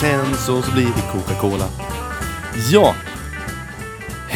[0.00, 1.68] sen så, så blir det Coca-Cola.
[2.70, 2.94] Ja!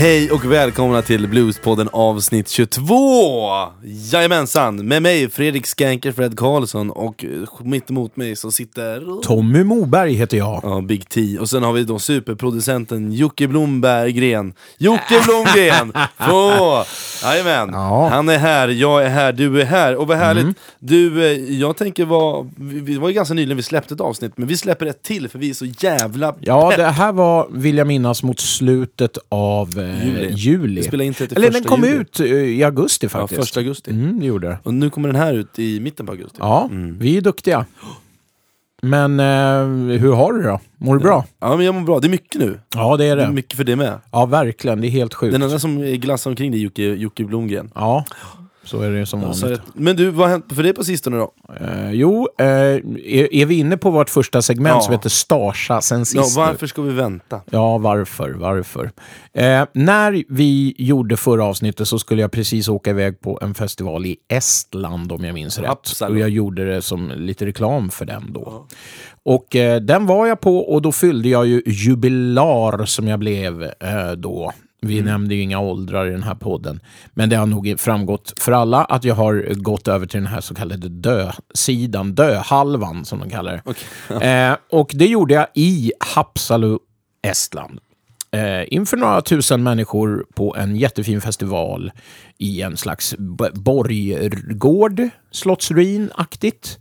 [0.00, 2.94] Hej och välkomna till Bluespodden avsnitt 22!
[4.12, 4.76] Jajamensan!
[4.88, 7.30] Med mig Fredrik Skanker Fred Karlsson och eh,
[7.66, 9.22] mitt emot mig så sitter...
[9.22, 10.60] Tommy Moberg heter jag.
[10.62, 11.38] Ja, Big T.
[11.40, 14.54] Och sen har vi då superproducenten Jocke Blomberggren.
[14.78, 15.92] Jocke Blomgren!
[16.28, 16.84] Två!
[17.22, 17.70] Jajamän!
[17.72, 18.08] Ja.
[18.08, 19.96] Han är här, jag är här, du är här.
[19.96, 20.56] Och vad härligt!
[20.78, 22.50] Du, eh, jag tänker vad...
[22.56, 25.28] vi- Det var ju ganska nyligen vi släppte ett avsnitt, men vi släpper ett till
[25.28, 26.78] för vi är så jävla Ja, pepp.
[26.78, 30.32] det här var, vill jag minnas, mot slutet av eh, Juli.
[30.34, 30.80] juli.
[30.80, 31.96] Vi spelade in 31 Eller den kom juli.
[31.96, 33.40] ut eh, i augusti Ja, faktiskt.
[33.40, 33.90] första augusti.
[33.90, 34.58] Mm, gjorde det.
[34.62, 36.36] Och nu kommer den här ut i mitten på augusti.
[36.40, 37.66] Ja, vi är duktiga.
[38.82, 40.60] Men eh, hur har du det då?
[40.78, 41.24] Mår du bra?
[41.40, 42.00] Ja, men jag mår bra.
[42.00, 42.60] Det är mycket nu.
[42.74, 43.32] Ja, det är Det är det.
[43.32, 43.98] mycket för det med.
[44.12, 44.80] Ja, verkligen.
[44.80, 45.32] Det är helt sjukt.
[45.32, 47.70] Den enda som glassar omkring det är Jocke, Jocke Blomgren.
[47.74, 48.04] Ja,
[48.64, 49.44] så är det som vanligt.
[49.44, 51.32] att- men du, vad har hänt för dig på sistone då?
[51.60, 54.80] Eh, jo, eh, är, är vi inne på vårt första segment Ja.
[54.80, 56.36] som heter Starsa sen Ja, sist?
[56.36, 56.42] nu?
[56.42, 57.40] varför ska vi vänta?
[57.50, 58.30] Ja, varför?
[58.30, 58.90] Varför?
[59.32, 64.06] Eh, när vi gjorde förra avsnittet så skulle jag precis åka iväg på en festival
[64.06, 65.70] i Estland om jag minns rätt.
[65.70, 66.12] Absolut.
[66.12, 68.66] Och jag gjorde det som lite reklam för den då.
[69.22, 73.62] Och eh, den var jag på och då fyllde jag ju jubilar som jag blev
[73.62, 74.52] eh, då.
[74.82, 75.04] Vi Mm.
[75.12, 76.80] nämnde ju inga åldrar i den här podden.
[77.14, 80.40] Men det har nog framgått för alla att jag har gått över till den här
[80.40, 83.62] så kallade dö-sidan, dö-halvan som de kallar
[84.08, 84.24] det.
[84.50, 86.78] Eh, och det gjorde jag i Haapsalu,
[87.22, 87.78] Estland.
[88.32, 91.92] Eh, inför några tusen människor på en jättefin festival
[92.38, 93.14] i en slags
[93.54, 96.78] borggård, slottsruin-aktigt.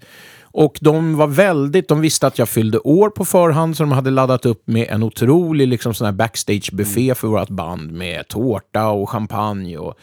[0.51, 4.09] Och de var väldigt, de visste att jag fyllde år på förhand så de hade
[4.09, 9.09] laddat upp med en otrolig liksom, sån här backstage-buffé för vårt band med tårta och
[9.09, 9.99] champagne och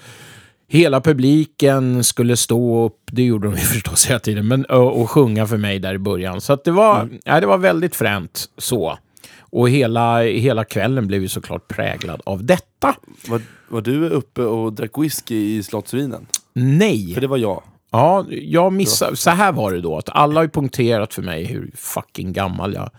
[0.69, 5.11] Hela publiken skulle stå upp, det gjorde de ju förstås hela tiden, men, och, och
[5.11, 6.41] sjunga för mig där i början.
[6.41, 8.99] Så att det, var, ja, det var väldigt fränt så.
[9.41, 12.97] Och hela, hela kvällen blev ju såklart präglad av detta.
[13.29, 16.27] Var, var du uppe och drack whisky i slottsruinen?
[16.53, 17.15] Nej!
[17.15, 17.63] För det var jag.
[17.91, 19.17] Ja, jag missade.
[19.17, 22.75] Så här var det då, att alla har ju punkterat för mig hur fucking gammal
[22.75, 22.91] jag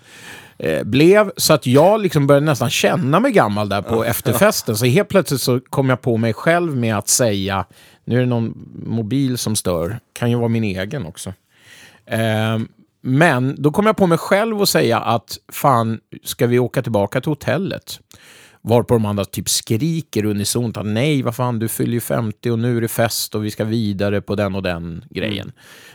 [0.58, 1.32] eh, blev.
[1.38, 4.78] Så att jag liksom började nästan känna mig gammal där på efterfesten.
[4.78, 7.66] Så helt plötsligt så kom jag på mig själv med att säga,
[8.06, 11.34] nu är det någon mobil som stör, kan ju vara min egen också.
[12.06, 12.60] Eh,
[13.02, 17.22] men då kom jag på mig själv och säga att fan, ska vi åka tillbaka
[17.22, 18.00] till hotellet?
[18.68, 22.60] Varpå de andra typ skriker unisont att nej, vad fan, du fyller ju 50 och
[22.60, 25.52] nu är det fest och vi ska vidare på den och den grejen.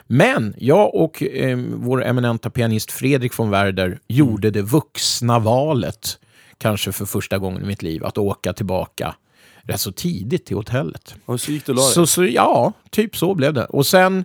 [0.07, 6.19] Men jag och eh, vår eminenta pianist Fredrik von Werder gjorde det vuxna valet,
[6.59, 9.15] kanske för första gången i mitt liv, att åka tillbaka
[9.63, 11.15] rätt så tidigt till hotellet.
[11.25, 11.93] Och så gick du och la dig.
[11.93, 13.65] Så, så ja, typ så blev det.
[13.65, 14.25] Och sen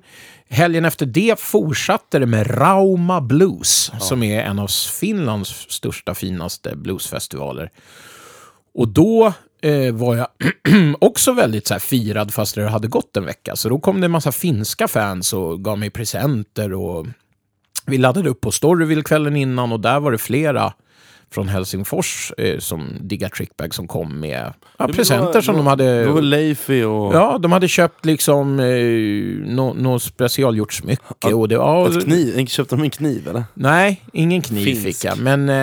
[0.50, 4.68] helgen efter det fortsatte det med Rauma Blues, som är en av
[5.00, 7.72] Finlands största, finaste bluesfestivaler.
[8.78, 10.28] Och då eh, var jag
[11.00, 13.56] också väldigt så här, firad fast det hade gått en vecka.
[13.56, 17.08] Så då kom det en massa finska fans och gav mig presenter och
[17.86, 20.74] vi laddade upp på Storyville kvällen innan och där var det flera
[21.32, 25.66] från Helsingfors eh, som diggar Trickbag som kom med ja, presenter var- som det de
[25.66, 26.00] var- hade...
[26.04, 31.34] Det var Leify och Ja, de hade köpt liksom eh, något no specialgjort smycke.
[31.34, 32.46] Och det, ja, ett kniv.
[32.46, 33.44] Köpte de en kniv eller?
[33.54, 34.84] Nej, ingen kniv Finsk.
[34.84, 35.18] fick jag.
[35.20, 35.56] Men eh,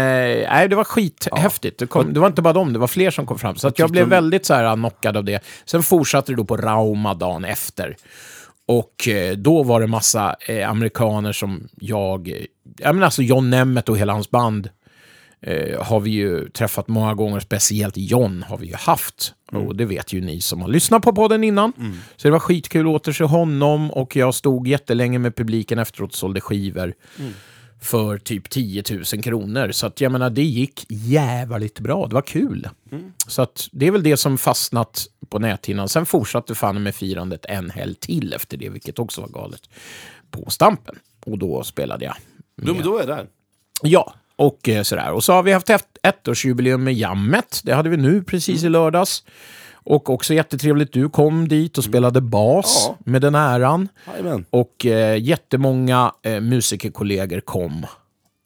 [0.50, 1.78] nej, det var skithäftigt.
[1.78, 3.56] Det, kom, det var inte bara dem, det var fler som kom fram.
[3.56, 5.40] Så att jag tyckte blev de- väldigt så här knockad av det.
[5.64, 7.96] Sen fortsatte det då på Rauma dagen efter.
[8.66, 12.28] Och eh, då var det massa eh, amerikaner som jag...
[12.28, 12.34] Eh,
[12.78, 14.68] ja, men alltså John Nemeth och hela hans band
[15.46, 17.40] eh, har vi ju träffat många gånger.
[17.40, 19.34] Speciellt John har vi ju haft.
[19.52, 21.72] Och det vet ju ni som har lyssnat på podden innan.
[22.16, 26.16] Så det var skitkul att återse honom och jag stod jättelänge med publiken efteråt och
[26.16, 26.94] sålde skivor
[27.80, 29.72] för typ 10 000 kronor.
[29.72, 32.06] Så att jag menar, det gick jävligt bra.
[32.06, 32.68] Det var kul.
[33.26, 35.88] Så att det är väl det som fastnat på näthinnan.
[35.88, 39.70] Sen fortsatte fan med firandet en helg till efter det, vilket också var galet.
[40.30, 40.98] På Stampen.
[41.26, 42.14] Och då spelade jag.
[42.62, 43.26] Jo, men då är jag där.
[43.82, 45.10] Ja, och eh, sådär.
[45.12, 47.60] Och så har vi haft ett ettårsjubileum med Jammet.
[47.64, 48.66] Det hade vi nu precis Mm.
[48.66, 49.24] i lördags.
[49.86, 52.96] Och också jättetrevligt, du kom dit och spelade bas Ja.
[53.06, 53.88] med den äran.
[54.12, 54.44] Jajamän.
[54.50, 57.86] Och eh, jättemånga eh, musikerkollegor kom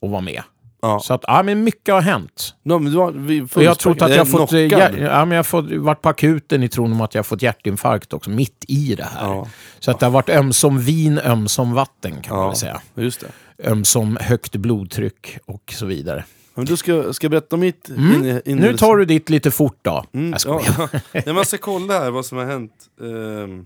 [0.01, 0.41] och var med.
[0.81, 0.99] Ja.
[0.99, 2.53] Så att, ja men mycket har hänt.
[2.63, 4.89] No, men du har, vi Och jag har trott att jag har fått, eh, ja,
[5.25, 8.13] men jag har fått, varit på akuten i tron om att jag har fått hjärtinfarkt
[8.13, 9.25] också, mitt i det här.
[9.27, 9.47] Ja.
[9.79, 12.81] Så att det har varit ömsom vin, ömsom vatten kan man väl säga.
[12.95, 13.27] just det.
[13.63, 16.23] Ömsom högt blodtryck och så vidare.
[16.55, 18.13] Men du ska, ska jag berätta om mitt Mm.
[18.25, 20.05] in, in, Nu tar du ditt lite fort då.
[20.13, 20.75] Mm, Jag skojar.
[20.77, 20.99] ja.
[21.25, 22.71] Nej, man ska kolla här vad som har hänt.
[23.01, 23.65] Ehm,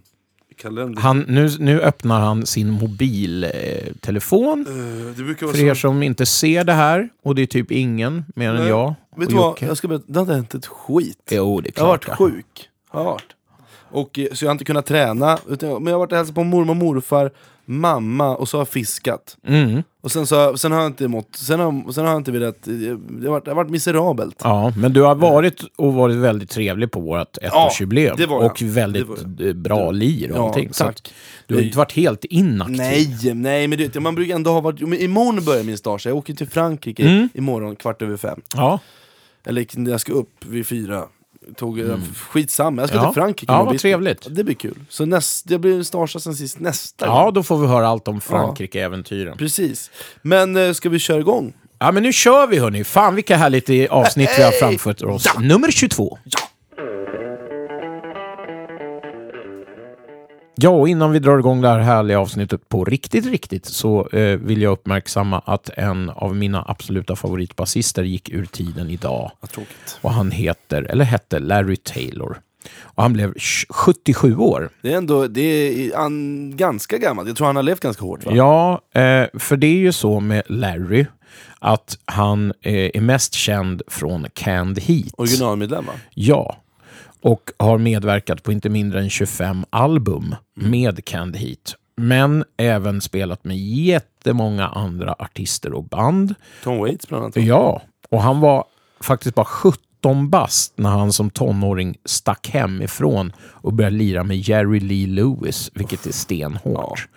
[0.62, 1.02] kalender.
[1.02, 4.66] Han, nu, nu öppnar han sin mobiltelefon.
[4.68, 8.50] Eh, vara För er som inte ser det här, och det är typ ingen mer
[8.54, 9.62] än jag Vet du vad?
[9.62, 11.28] Jag ska berätta, det har inte hänt ett skit.
[11.32, 12.20] Jo, det är Jag har klart.
[12.20, 12.70] varit sjuk.
[12.90, 13.26] Har varit.
[13.92, 15.38] Och, eh, så jag har inte kunnat träna.
[15.50, 17.32] Utan, men jag har varit och hälsat på mormor och morfar,
[17.66, 19.38] mamma och så har jag fiskat.
[19.48, 19.84] Mm.
[20.02, 22.58] Och sen, så, sen har jag inte mått, sen har, sen har jag inte velat,
[22.64, 24.36] det har varit, det har varit miserabelt.
[24.44, 28.16] Ja, men du har varit och varit väldigt trevlig på vårt ettårsjubileum.
[28.20, 28.32] jag.
[28.32, 29.08] och väldigt
[29.42, 30.74] eh, bra lir och Ja, allting.
[30.74, 30.96] Så tack.
[30.96, 31.14] att
[31.48, 32.78] du har inte varit helt inaktiv.
[32.78, 36.18] Nej, nej men det, man brukar ändå ha varit, men imorgon börjar min stage, jag
[36.18, 37.30] åker till Frankrike Mm.
[37.34, 38.42] imorgon kvart över fem.
[38.56, 38.80] Ja,
[39.46, 41.04] Eller jag ska upp vid fyra.
[41.56, 41.82] Tog,
[42.30, 43.06] Skitsamma, jag ska Mm.
[43.06, 43.14] Ja.
[43.14, 44.28] till Frankrike Ja, vad trevligt.
[44.30, 44.76] Det blir kul.
[44.90, 47.34] Så näst, det blir stagea sen sist nästa ja, gång.
[47.34, 49.38] då får vi höra allt om Frankrike-äventyren.
[49.38, 49.92] Precis.
[50.22, 51.54] Men eh, ska vi köra igång?
[51.80, 52.84] Ja, men nu kör vi hörni.
[52.84, 55.26] Fan vilka härligt i avsnitt vi har framför oss.
[55.40, 56.18] Nummer 22.
[56.24, 56.40] Ja,
[60.70, 64.62] och innan vi drar igång det här härliga avsnittet på riktigt, riktigt så eh, vill
[64.62, 69.32] jag uppmärksamma att en av mina absoluta favoritbasister gick ur tiden idag.
[69.40, 70.00] Vad tråkigt.
[70.02, 72.38] Och han heter, eller hette, Larry Taylor.
[72.82, 73.34] Och han blev
[73.70, 74.70] 77 år.
[74.82, 78.26] Det är ändå det är an, ganska gammalt, jag tror han har levt ganska hårt
[78.26, 78.32] va?
[78.36, 81.06] Ja, eh, för det är ju så med Larry
[81.60, 85.14] att han eh, är mest känd från Canned Heat.
[85.18, 85.94] Originalmedlem va?
[86.14, 86.58] Ja,
[87.24, 91.76] och har medverkat på inte mindre än 25 album med Canned Heat.
[91.96, 96.36] Men även spelat med jättemånga andra artister och band.
[96.64, 97.36] Tom Waits bland annat.
[97.36, 98.66] Ja, och han var
[99.02, 104.80] faktiskt bara 17 bast när han som tonåring stack hemifrån och började lira med Jerry
[104.80, 107.08] Lee Lewis, vilket är stenhårt.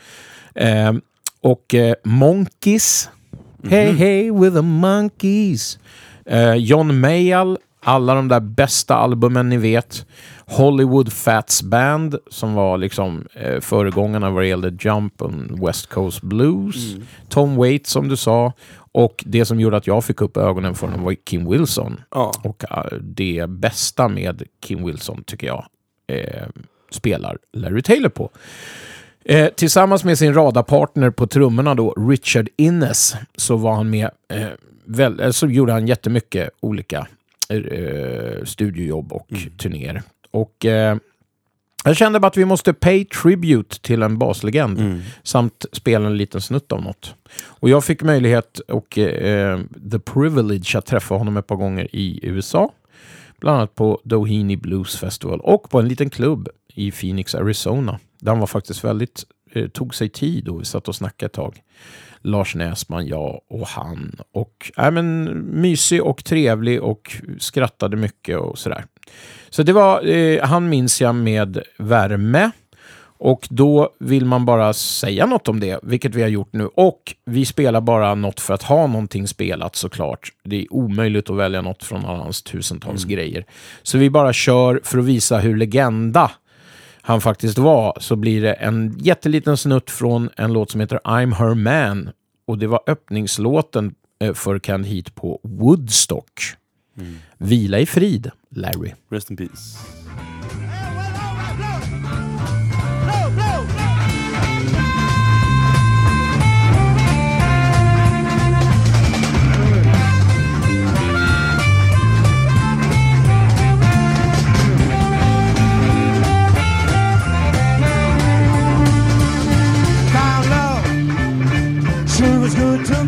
[0.55, 0.93] Eh,
[1.41, 3.11] och eh, Monkeys,
[3.71, 5.79] Hey Hey with the Monkeys.
[6.27, 10.07] Eh, John Mayall, alla de där bästa albumen ni vet.
[10.47, 15.33] Hollywood Fats Band, som var liksom eh, föregångarna vad det gällde Jump och
[15.69, 16.95] West Coast Blues.
[17.29, 18.53] Tom Waits, som du sa.
[18.93, 22.01] Och det som gjorde att jag fick upp ögonen för honom var Kim Wilson.
[22.11, 22.33] Ja.
[22.43, 25.65] Och eh, det bästa med Kim Wilson, tycker jag,
[26.07, 26.47] eh,
[26.91, 28.31] spelar Larry Taylor på.
[29.25, 34.47] Eh, tillsammans med sin radarpartner på trummorna då, Richard Innes, så var han med, eh,
[34.85, 37.07] väl, eh, så gjorde han jättemycket olika
[37.49, 39.29] eh, studiojobb och
[39.59, 40.03] turnéer.
[40.31, 40.97] Och eh,
[41.85, 46.41] jag kände bara att vi måste pay tribute till en baslegend samt spela en liten
[46.41, 47.15] snutt av något.
[47.45, 49.61] Och jag fick möjlighet och eh,
[49.91, 52.73] the privilege att träffa honom ett par gånger i USA.
[53.41, 57.99] Bland annat på Doheny Blues Festival och på en liten klubb i Phoenix, Arizona.
[58.21, 61.33] Där han var faktiskt väldigt, eh, tog sig tid och vi satt och snackade ett
[61.33, 61.63] tag.
[62.27, 64.17] Lars Näsman, jag och han.
[64.33, 65.25] Och äh, men,
[65.61, 68.85] mysig och trevlig och skrattade mycket och sådär.
[69.51, 72.51] Så det var, eh, han minns jag med värme.
[73.19, 76.67] Och då vill man bara säga något om det, vilket vi har gjort nu.
[76.75, 80.33] Och vi spelar bara något för att ha någonting spelat såklart.
[80.45, 83.45] Det är omöjligt att välja något från alla hans tusentals grejer.
[83.83, 86.31] Så vi bara kör för att visa hur legenda
[87.07, 91.35] han faktiskt var, så blir det en jätteliten snutt från en låt som heter I'm
[91.35, 92.11] Her Man.
[92.47, 96.41] Och det var öppningslåten eh, för Canned Heat på Woodstock.
[97.39, 98.93] Vila i frid, Larry.
[99.11, 99.96] Rest in peace.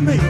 [0.05, 0.28] Me.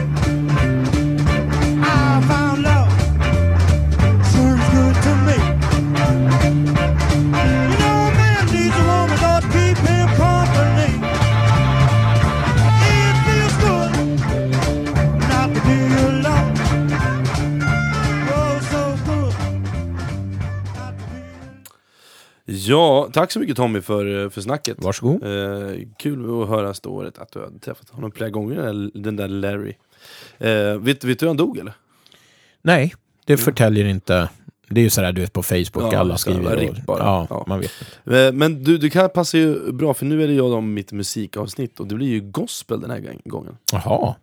[22.52, 24.76] Ja, tack så mycket Tommy för, för snacket.
[24.84, 25.22] Varsågod.
[25.22, 29.74] Eh, kul att höra ståret att du har träffat honom flera gånger, den där- Larry.
[30.38, 31.72] Eh, vet, vet du hur han dog eller?
[32.62, 34.28] Nej, det förtäljer inte...
[34.68, 36.56] Det är ju sådär du vet på Facebook, Ja, alla skriver.
[36.56, 36.98] ripp Och, bara.
[36.98, 37.44] ja, Ja.
[37.46, 37.70] man vet.
[38.04, 40.92] Eh, men du, det kan passa ju bra för nu är det jag om mitt
[40.92, 43.56] musikavsnitt och det blir ju gospel den här gång- gången.
[43.72, 44.14] Jaha.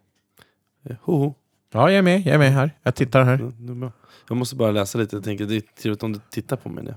[0.90, 1.34] Eh, Hoho.
[1.74, 2.20] Ja, jag är med.
[2.26, 2.72] Jag är med här.
[2.84, 3.52] Jag tittar här.
[3.82, 3.92] Ja.
[4.30, 6.84] Jag måste bara läsa lite, jag tänker det är trevligt om du tittar på mig
[6.84, 6.94] nu.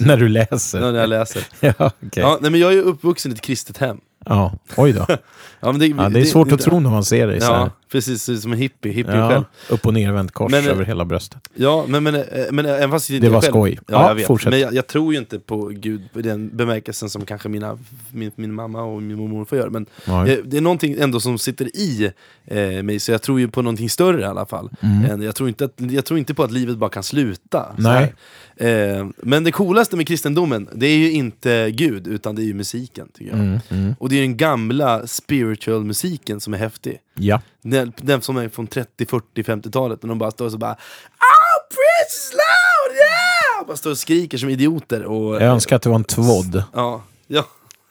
[0.06, 0.80] När du läser.
[0.80, 1.46] När jag läser.
[1.60, 2.22] ja, okej.
[2.22, 4.00] Ja, nej, men jag är ju uppvuxen i ett kristet hem.
[4.24, 5.06] Ja, oj då.
[5.60, 7.52] Ja, men det, Ja, det är svårt att tro när man ser dig så.
[7.52, 9.44] Ja, precis ser ut som en hippie, hippie Ja, själv.
[9.68, 11.48] upp och nervänt kors Men, eh, över hela bröstet.
[11.54, 13.78] Ja, men, men, eh, men även fast jag Det var själv, skoj.
[13.86, 14.50] Ja, Ja, jag fortsätt.
[14.50, 17.78] Men jag, jag tror ju inte på Gud i den bemärkelsen som kanske mina,
[18.12, 19.70] min, min mamma och min mormor får göra.
[19.70, 22.12] Men eh, det är någonting ändå som sitter i
[22.44, 24.70] eh, mig, så jag tror ju på någonting större i alla fall.
[24.80, 27.66] Än, jag, tror inte att, jag tror inte på att livet bara kan sluta.
[27.76, 28.14] Nej.
[28.56, 32.54] Eh, men det coolaste med kristendomen, det är ju inte Gud, utan det är ju
[32.54, 33.08] musiken.
[33.14, 33.40] Tycker jag.
[33.40, 33.94] Mm, mm.
[33.98, 36.98] Och det är den gamla spiritual musiken som är häftig.
[37.14, 37.40] Ja.
[37.62, 40.72] Den, den som är från 30, 40, 50-talet när de bara står och så bara
[40.72, 43.66] Oh praise is loud, yeah!
[43.66, 45.34] Bara står och skriker som idioter och...
[45.34, 46.62] Jag önskar att det var en tvådd.
[46.74, 47.44] Ja, ja.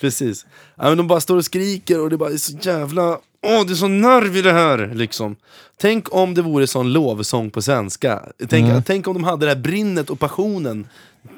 [0.01, 0.45] precis.
[0.75, 3.19] Ja, men de bara står och skriker och det bara är så jävla...
[3.45, 4.91] Åh, det är så nerv i det här!
[4.95, 5.35] Liksom.
[5.77, 8.23] Tänk om det vore sån lovsång på svenska.
[8.49, 8.83] Tänk, Mm.
[8.83, 10.87] tänk om de hade det här brinnet och passionen.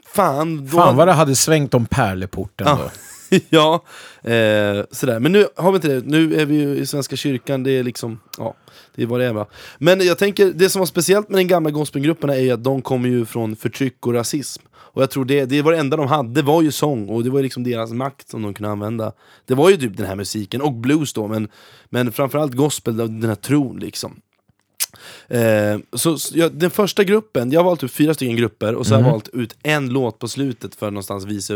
[0.08, 2.76] Fan, då Fan vad det hade svängt om pärleporten Ja.
[2.84, 2.90] då.
[3.50, 3.84] ja,
[4.24, 5.20] eh, sådär.
[5.20, 6.05] Men nu har vi inte det.
[6.05, 8.55] Nu är vi ju i Svenska kyrkan, det är liksom, ja,
[8.96, 9.48] det är vad det är va.
[9.77, 12.82] Men jag tänker, det som var speciellt med den gamla gospelgrupperna är ju att de
[12.82, 14.63] kommer ju från förtryck och rasism.
[14.74, 17.29] Och jag tror det, det var det enda de hade, var ju sång, och det
[17.29, 19.12] var ju liksom deras makt som de kunde använda.
[19.46, 21.48] Det var ju typ den här musiken, och blues då, men,
[21.89, 24.22] men framförallt gospel, den här tron liksom.
[25.27, 28.88] Eh, så så jag, den första gruppen, jag har valt ut fyra stycken grupper och
[28.88, 31.53] så har jag valt ut en låt på slutet för att någonstans visa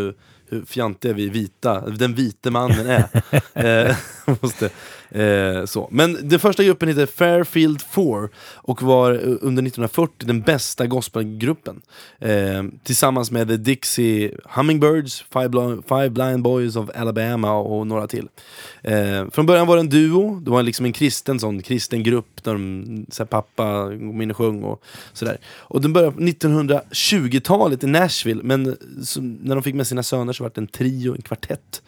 [0.50, 3.10] hur, fjantiga vi vita, den vite mannen är.
[4.41, 4.69] måste,
[5.09, 5.88] eh, så.
[5.91, 11.81] Men den första gruppen heter Fairfield 4 och var eh, under 1940 den bästa gospelgruppen.
[12.19, 18.07] Eh, tillsammans med The Dixie Hummingbirds, Five, Bl- Five Blind Boys of Alabama och några
[18.07, 18.27] till.
[18.81, 22.43] Eh, från början var det en duo, det var liksom en kristen sån kristen grupp
[22.43, 24.83] där de, så här, pappa kom in och sjöng och
[25.13, 25.38] sådär.
[25.57, 30.33] Och den började på 1920-talet i Nashville, men så, när de fick med sina söner
[30.33, 31.81] så var det en trio, en kvartett.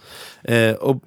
[0.44, 1.04] Eh, och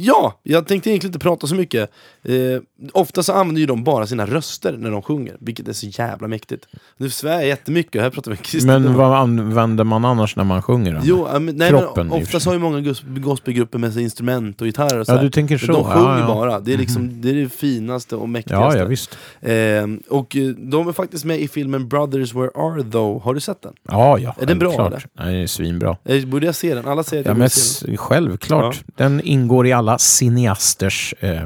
[0.00, 1.90] Ja, jag tänkte egentligen inte prata så mycket.
[2.28, 2.60] Eh,
[2.92, 6.28] ofta så använder ju de bara sina röster när de sjunger, vilket är så jävla
[6.28, 6.66] mäktigt.
[6.96, 8.82] Nu svär jag jättemycket, här pratar vi kristendom.
[8.82, 10.92] Men vad använder man annars när man sjunger?
[10.94, 11.00] då?
[11.02, 14.02] Jo, ja, men, nej, Kroppen, men och oftast har ju många gos- gospelgrupper med sig
[14.02, 15.22] instrument och gitarr och så Ja, här.
[15.24, 15.66] du tänker så.
[15.66, 16.26] De Ja, sjunger ja.
[16.26, 18.78] bara, det är, liksom, det är det finaste och mäktigaste.
[18.78, 19.18] Ja, ja visst.
[19.40, 23.40] Ehm, och eh, de är faktiskt med i filmen Brothers Where Are Thou, har du
[23.40, 23.72] sett den?
[23.88, 24.34] Ja, ja.
[24.40, 25.06] Är den bra, självklart.
[25.18, 25.96] Nej, det är svinbra.
[26.04, 26.86] Eh, borde jag se den?
[26.88, 27.96] Alla säger att Ja, jag borde se den.
[27.96, 28.84] självklart.
[28.96, 31.42] Den ingår i alla cineasters eh.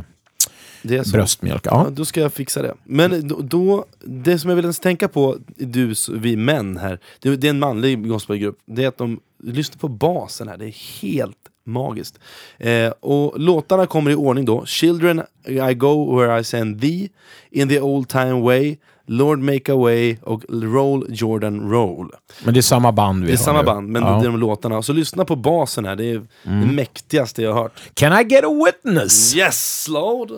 [0.83, 1.67] Bröstmjölk.
[1.67, 1.85] Ja.
[1.85, 1.91] Ja.
[1.91, 2.75] då ska jag fixa det.
[2.85, 7.37] Men då, då, det som jag vill ens tänka på, du, vi män här, det,
[7.37, 11.03] det är en manlig gospelgrupp, det är att de lyssnar på basen här, det är
[11.03, 12.19] helt magiskt.
[12.59, 15.23] Eh, och låtarna kommer i ordning då, Children
[15.71, 17.09] I go where I send thee,
[17.51, 22.11] In the old time way, Lord make a way och Roll Jordan roll.
[22.44, 23.66] Men det är samma band vi Det är har samma nu.
[23.66, 24.09] band, men ja.
[24.09, 24.82] det är de låtarna.
[24.82, 27.73] Så lyssna på basen här, det är det mäktigaste jag har hört.
[27.94, 29.35] Can I get a witness?
[29.37, 30.30] Yes Lord!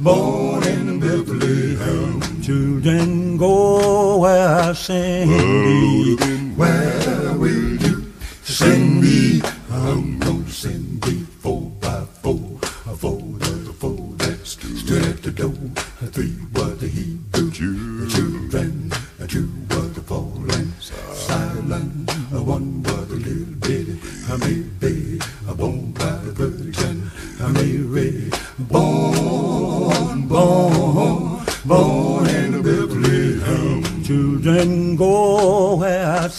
[0.00, 2.20] born in Bethlehem.
[2.42, 6.16] Children, go where I send thee.
[6.56, 8.12] Where will you
[8.42, 9.42] send me?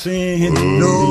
[0.05, 1.10] Where I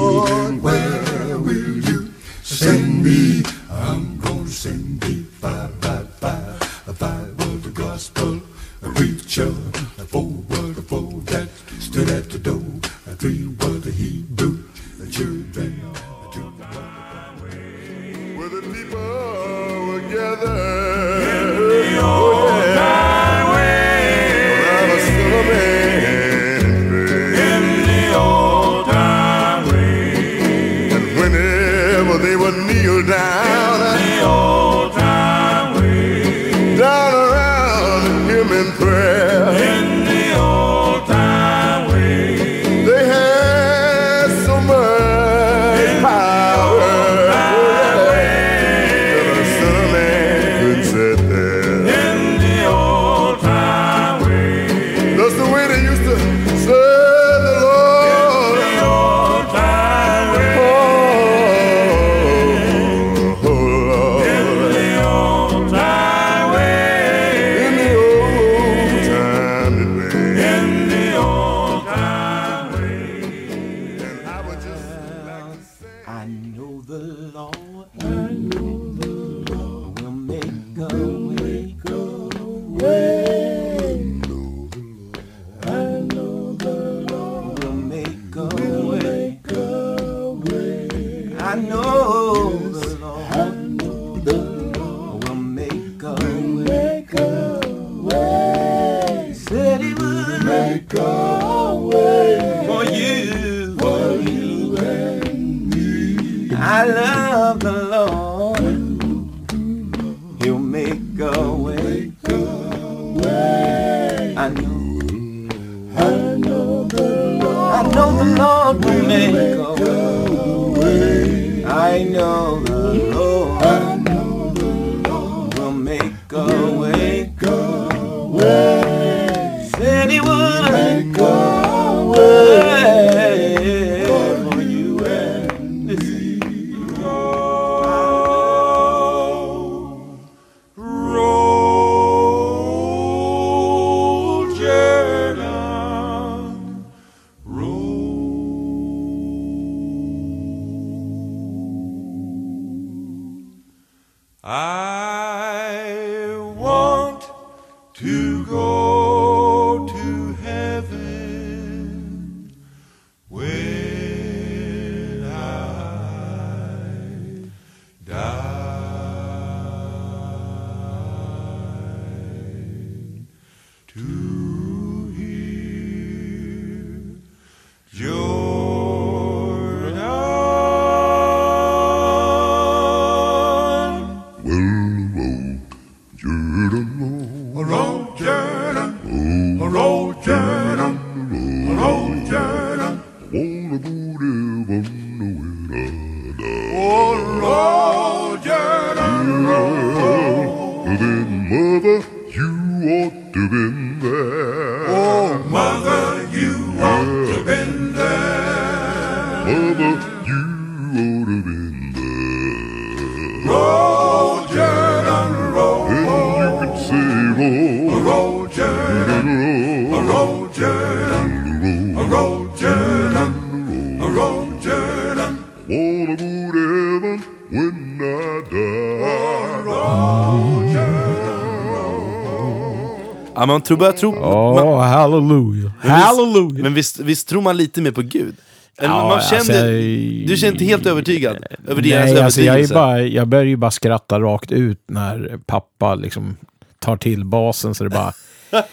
[233.35, 234.17] Ja, man tror, börjar tro...
[234.21, 235.73] Åh, man, halleluja.
[235.83, 236.49] men Halleluja.
[236.53, 238.35] Visst, men visst, visst tror man lite mer på Gud?
[238.83, 241.37] Ja, man alltså, känner, jag- du känner inte helt övertygad
[241.69, 242.75] över deras Nej, alltså jag, är övertygelse?
[242.75, 246.37] bara, jag börjar ju bara skratta rakt ut när pappa liksom
[246.79, 248.13] tar till basen så det bara...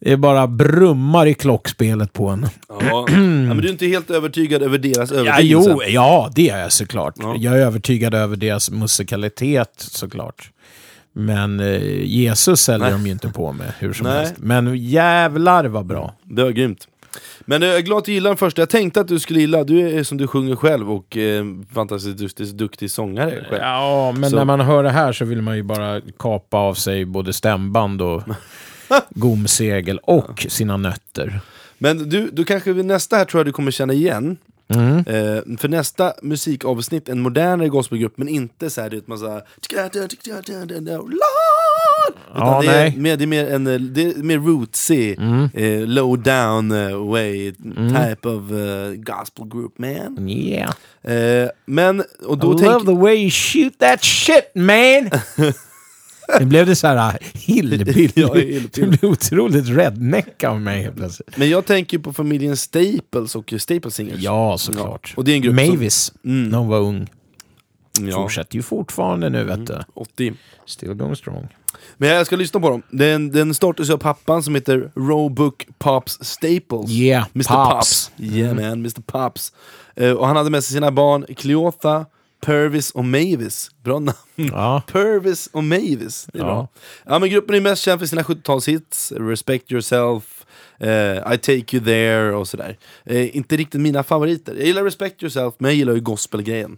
[0.00, 2.46] det bara brummar i klockspelet på en.
[2.68, 2.76] Ja.
[2.90, 5.70] ja, men du är inte helt övertygad över deras Ja, övertygelse?
[5.70, 7.14] jo, ja, det är jag såklart.
[7.18, 7.34] Ja.
[7.38, 10.50] Jag är övertygad över deras musikalitet såklart.
[11.18, 14.16] Men eh, Jesus säljer de ju inte på med hur som Nej.
[14.16, 14.34] helst.
[14.38, 16.14] Men jävlar vad bra.
[16.22, 16.88] Det var grymt.
[17.40, 18.62] Men eh, jag är glad att du gillar den första.
[18.62, 22.18] Jag tänkte att du skulle gilla, du är som du sjunger själv och eh, fantastiskt
[22.18, 23.62] duktig, duktig sångare själv.
[23.62, 26.74] Ja, men Så- när man hör det här så vill man ju bara kapa av
[26.74, 28.22] sig både stämband och
[29.10, 31.40] gomsegel och sina nötter.
[31.78, 34.36] Men du, du kanske vid nästa här tror jag du kommer känna igen.
[34.68, 34.98] Mm.
[34.98, 39.42] Eh, för nästa musikavsnitt, en modernare gospelgrupp, men inte så här, massa...
[41.08, 42.16] Lord!
[42.34, 42.86] Utan Ja, det, är.
[42.86, 43.02] Mm.
[43.02, 45.16] mer, det är mer en eh, det är mer rootsy,
[45.54, 50.28] eh, low down eh, way type of eh, gospel group man.
[50.28, 50.72] Yeah.
[51.02, 55.10] Eh, men, och då I love the way you shoot that shit man!
[56.40, 58.10] Nu blev det så här hillbilly.
[58.14, 58.68] Ja, hillbilly.
[58.72, 61.36] det blev otroligt redneck av mig helt plötsligt.
[61.36, 64.20] men jag tänker på familjen Staples och Staples Singers.
[64.20, 65.14] Ja, såklart.
[65.16, 66.48] Och det är en grupp som- Mavis, Mm.
[66.48, 67.06] när hon var ung.
[68.00, 69.78] Ja, Fortsätter ju fortfarande nu vet du.
[69.94, 70.32] 80.
[70.66, 71.48] Still going strong.
[71.96, 72.82] Men jag ska lyssna på dem.
[72.90, 76.90] Den, den startades av pappan som heter Roebuck Pops Staples.
[76.90, 77.74] Yeah, Mr Pops.
[77.74, 78.10] Pops.
[78.18, 79.52] Yeah man, Mr Pops.
[79.96, 82.06] Eh, och han hade med sig sina barn Cleotha,
[82.40, 83.70] Purvis och Mavis.
[83.82, 84.16] Bra namn.
[84.34, 84.82] Ja.
[84.88, 86.28] Purvis och Mavis.
[86.32, 86.46] Det är Ja.
[86.46, 86.68] bra.
[87.06, 90.35] Ja, men gruppen är mest känd för sina 70-talshits, Respect Yourself,
[90.78, 92.76] eh, I Take You There och sådär.
[93.04, 94.54] Eh, inte riktigt mina favoriter.
[94.54, 96.76] Jag gillar Respect Yourself, men jag gillar ju gospelgrejen.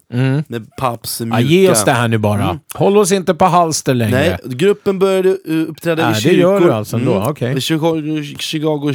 [0.48, 1.40] Med Pops mjuka...
[1.40, 2.58] Ja, ge oss det här nu bara.
[2.74, 4.10] Håll oss inte på halster längre.
[4.18, 6.40] Nej, gruppen började uh, uppträda Ah, i det kyrkor.
[6.40, 7.56] gör du alltså ändå, okej.
[7.58, 8.92] I Chicago, Chicago,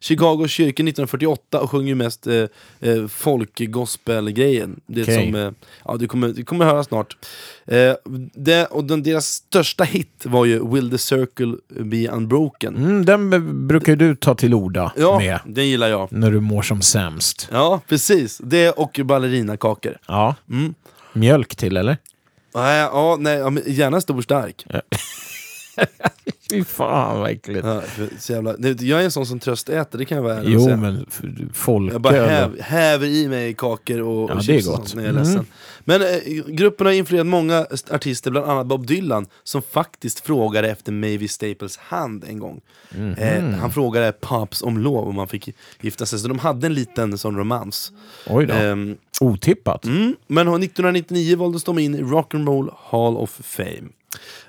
[0.00, 2.34] Chicago kyrkan 1948 och sjöng ju mest eh,
[2.80, 4.80] eh, folk-gospel-grejen.
[4.86, 5.24] Det Okej.
[5.26, 5.50] som, eh,
[5.84, 7.16] ja, du kommer, du kommer höra snart.
[7.70, 7.94] Eh,
[8.34, 12.76] det, och den, deras största hit var ju Will the Circle Be Unbroken.
[12.76, 16.12] Mm, den brukar du ta till orda Ja, med den gillar jag.
[16.12, 17.48] när du mår som sämst.
[17.52, 18.38] Ja, precis.
[18.44, 19.96] Det och ballerinakakor.
[20.08, 20.34] Ja.
[20.50, 20.74] Mm.
[21.12, 21.96] Mjölk till eller?
[22.54, 24.66] Nej, ja, nej, ja, gärna stor stark.
[26.50, 27.66] Fy fan vad äckligt.
[27.66, 30.34] Ja, för, så jävla, det- jag är en sån som tröstäter, det kan jag vara
[30.36, 30.76] ärlig Jo säga.
[30.76, 31.20] men f-
[31.92, 34.94] Jag bara häv, häver i mig kakor och, Ja, och det är chips och sånt
[34.94, 35.22] när jag är Mm.
[35.24, 35.46] ledsen.
[35.84, 40.68] Men eh, gruppen har influerat många st- artister, bland annat Bob Dylan, som faktiskt frågade
[40.70, 42.60] efter Mavis Staples hand en gång.
[42.94, 43.12] Mhm.
[43.12, 46.74] Eh, han frågade Pops om lov om man fick gifta sig, så de hade en
[46.74, 47.92] liten sån romans.
[48.26, 48.54] Oj då.
[48.54, 49.84] Ehm, Otippat.
[49.84, 53.88] Mm, men 1999 valdes de in i Rock'n'Roll Hall of Fame.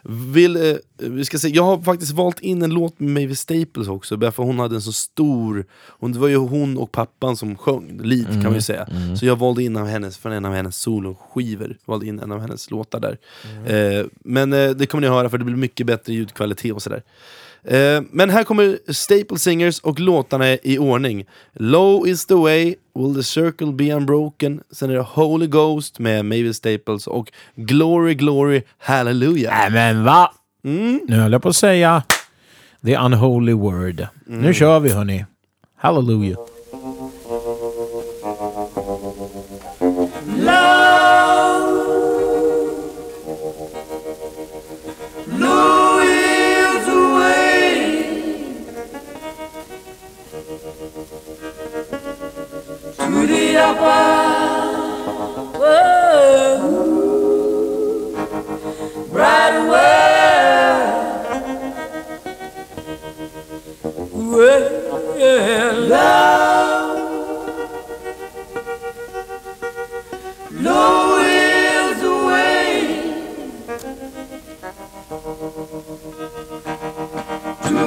[0.04, 3.88] Vill, eh, vi ska se, jag har faktiskt valt in en låt med Mavis Staples
[3.88, 5.65] också, för hon hade en så stor...
[5.88, 8.88] Hon, det var ju hon och pappan som sjöng, lead kan man ju säga.
[9.19, 12.39] Så jag valde in av hennes, från en av hennes soloskivor, valde in en av
[12.39, 13.17] hennes låtar där.
[13.65, 17.04] Eh, men eh, det kommer ni höra för det blir mycket bättre ljudkvalitet och sådär.
[17.63, 21.26] Eh, men här kommer Staple Singers och låtarna är i ordning.
[21.54, 26.26] Low is the way, Will the circle be unbroken, sen är det Holy Ghost med
[26.26, 29.54] Mavis Staples och Glory Glory Hallelujah.
[29.60, 30.34] Nej men va?
[30.63, 31.02] Mm.
[31.08, 32.04] Nu höll jag på att säga
[32.86, 34.08] the unholy word.
[34.28, 34.41] Mm.
[34.41, 35.26] Nu kör vi hörni.
[35.78, 36.51] Hallelujah.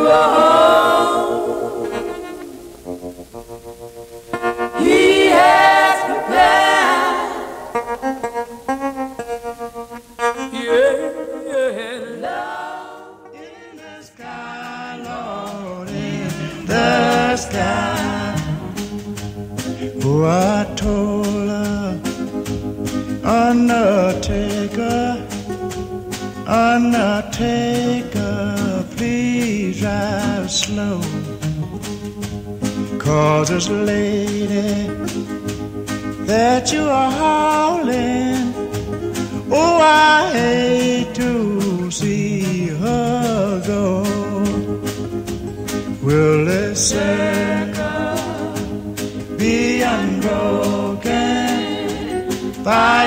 [0.04, 0.93] To
[33.46, 34.88] This lady
[36.26, 38.54] that you are hauling,
[39.50, 44.02] oh, I hate to see her go.
[46.02, 48.16] Will this circle
[49.36, 51.04] be unbroken
[52.64, 53.03] by,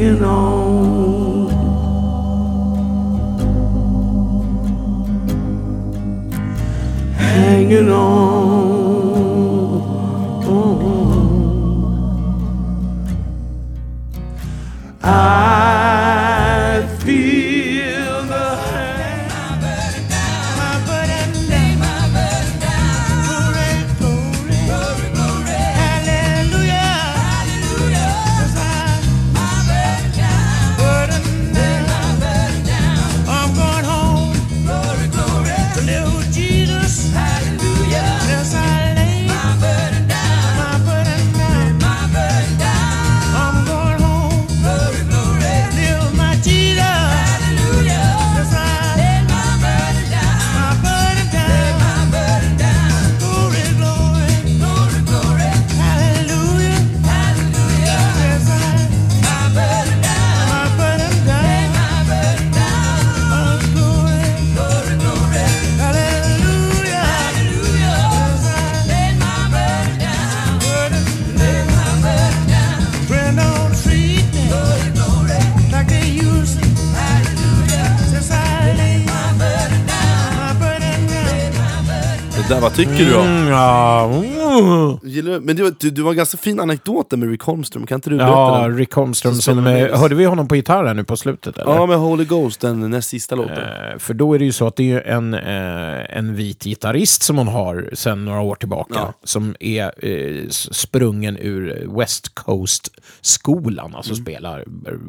[82.54, 83.20] där, vad tycker du då?
[83.20, 84.98] Mm, ja, mm.
[85.02, 85.40] Gillar du?
[85.40, 88.10] Men du, du, du var en ganska fin anekdot där med Rick Holmström, kan inte
[88.10, 88.76] du berätta ja den?
[88.76, 89.66] Rick Holmström Så som...
[89.66, 91.58] Hörde vi honom på gitarr här nu på slutet?
[91.58, 91.74] Eller?
[91.74, 93.56] Ja, med Holy Ghost, den näst sista låten.
[93.58, 97.22] Eh, För då är det ju så att det är en, eh, en vit gitarrist
[97.22, 98.94] som hon har sedan några år tillbaka.
[98.94, 99.12] Ja.
[99.24, 103.94] Som är eh, sprungen ur West Coast-skolan.
[103.94, 104.64] Alltså spelar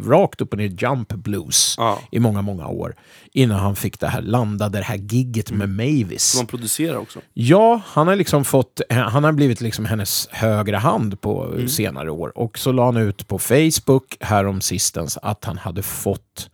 [0.09, 1.99] rakt upp och ner jump blues Ja.
[2.11, 2.95] i många, många år.
[3.37, 6.23] Innan han fick det här, landade det här gigget med Mavis.
[6.23, 7.19] Som man producerar också.
[7.33, 12.37] Ja, han har liksom fått, han har blivit liksom hennes högra hand på senare år.
[12.37, 16.49] Och så la han ut på Facebook härom sistens att han hade fått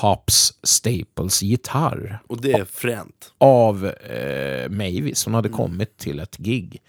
[0.00, 3.32] Pops Staples gitarr Och det är fränt.
[3.38, 5.24] av eh, Mavis.
[5.24, 6.80] Hon hade kommit till ett gig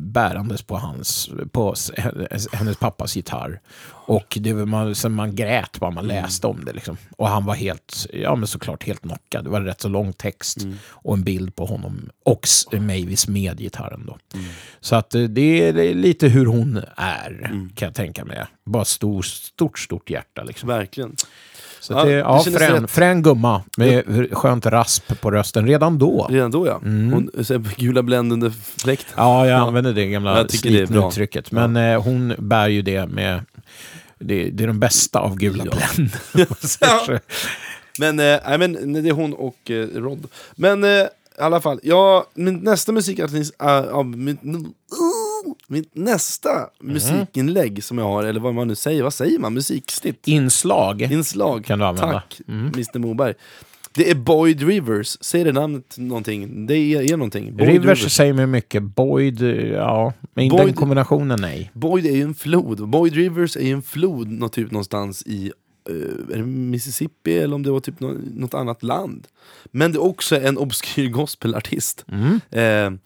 [0.00, 3.60] bärandes på, hans, på hennes, hennes pappas gitarr.
[4.08, 6.72] Och det var man, sen man grät bara man läste om det.
[6.72, 6.96] Liksom.
[7.16, 9.44] Och han var helt, ja men såklart helt knockad.
[9.44, 14.06] Det var rätt så lång text och en bild på honom och Mavis med gitarren.
[14.06, 14.18] Då.
[14.80, 17.40] Så att eh, det är, det är lite hur hon är,
[17.74, 18.44] kan jag tänka mig.
[18.64, 20.42] Bara stor, stort, stort hjärta.
[20.42, 20.68] Liksom.
[20.68, 21.16] Verkligen.
[21.80, 25.98] Så Ja, det, det ja, kändes frän, frän gumma med skönt rasp på rösten redan
[25.98, 26.26] då.
[26.30, 26.80] Redan då ja.
[26.84, 27.12] Mm.
[27.12, 29.14] Hon så gula Blend under fläkten.
[29.16, 31.08] Ja, jag använder det gamla Jag tycker det är slitna bra.
[31.08, 31.52] uttrycket.
[31.52, 33.40] Men eh, hon bär ju det med...
[34.18, 35.64] Det, det är de bästa av gula
[36.32, 36.46] Ja.
[36.60, 37.18] Så.
[37.98, 40.26] Men, eh, men det är hon och eh, Rod.
[40.56, 44.66] Men eh, i alla fall, ja, min nästa musikartist, äh, av min, uh,
[45.68, 49.54] mitt nästa musikinlägg som jag har, eller vad man nu säger, vad säger man?
[49.54, 50.28] Musiksnitt?
[50.28, 51.02] Inslag.
[51.02, 51.64] Inslag.
[51.64, 52.12] Kan du använda.
[52.12, 52.66] Tack, Mm.
[52.74, 53.34] Mr Moberg.
[53.94, 56.66] Det är Boyd Rivers, säger det namnet någonting?
[56.66, 57.56] Det är, är någonting.
[57.56, 58.82] Boyd Rivers, säger mig mycket.
[58.82, 59.40] Boyd,
[59.72, 60.12] ja.
[60.34, 61.70] Men den Boyd- kombinationen, nej.
[61.74, 62.88] Boyd är ju en flod.
[62.88, 65.52] Boyd Rivers är ju en flod typ någonstans i
[66.28, 69.26] det Mississippi eller om det var typ nå- något annat land.
[69.64, 72.04] Men det är också en obskyr gospelartist.
[72.08, 72.40] Mm.
[72.50, 72.98] Eh,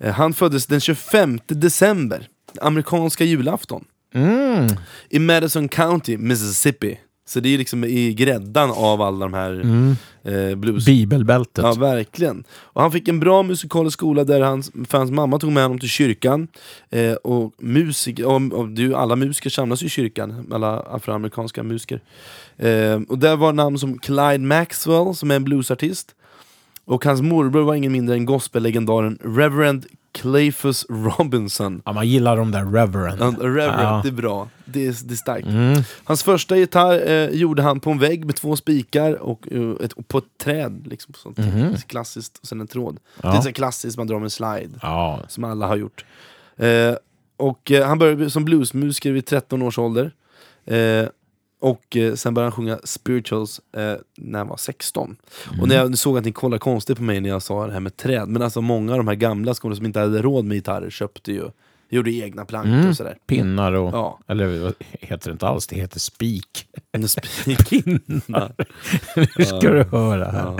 [0.00, 2.28] han föddes den 25 december,
[2.60, 3.84] amerikanska julafton,
[4.14, 4.66] Mm.
[5.10, 6.98] i Madison County, Mississippi.
[7.28, 9.96] Så det är liksom i gräddan av alla de här Mm.
[10.24, 10.86] eh, blues...
[10.86, 11.64] Bibelbältet.
[11.64, 12.44] Ja, verkligen.
[12.50, 15.78] Och han fick en bra musikalisk skola där hans, för hans mamma tog med honom
[15.78, 16.48] till kyrkan.
[16.90, 22.00] Eh, och musik, och, och ju alla musiker samlas i kyrkan, alla afroamerikanska musiker.
[22.56, 26.14] Eh, och där var namn som Clyde Maxwell, som är en bluesartist.
[26.88, 31.82] Och hans morbror var ingen mindre än gospellegendaren Reverend Clayfus Robinson.
[31.84, 33.20] Ja, man gillar de där Reverend.
[33.20, 34.00] Ja, Reverend, Ja.
[34.02, 34.48] det är bra.
[34.64, 35.46] Det är, det är starkt.
[35.46, 35.82] Mm.
[36.04, 39.92] Hans första gitarr eh, gjorde han på en vägg med två spikar och, eh, ett,
[39.92, 40.86] och på ett träd.
[40.86, 41.38] Liksom, sånt.
[41.38, 41.76] Mhm.
[41.86, 42.98] Klassiskt, och sen en tråd.
[43.22, 43.30] Ja.
[43.30, 44.78] Det är så klassiskt, man drar med en slide.
[44.82, 45.20] Ja.
[45.28, 46.04] Som alla har gjort.
[46.56, 46.94] Eh,
[47.36, 50.12] och eh, Han började som bluesmusiker vid 13 års ålder.
[50.66, 51.08] Eh,
[51.60, 55.16] och eh, sen började han sjunga spirituals eh, när han var 16.
[55.60, 57.80] Och när jag såg att ni kollade konstigt på mig när jag sa det här
[57.80, 60.54] med träd, men alltså många av de här gamla skolorna som inte hade råd med
[60.56, 61.44] gitarrer köpte ju,
[61.90, 62.88] gjorde egna plankor Mm.
[62.88, 63.16] och sådär.
[63.26, 63.94] Pinnar och...
[63.94, 64.18] Ja.
[64.26, 66.66] Eller vad heter det inte alls, det heter spik.
[67.68, 68.54] Pinnar.
[69.38, 70.38] Nu ska du höra här.
[70.44, 70.58] Ja.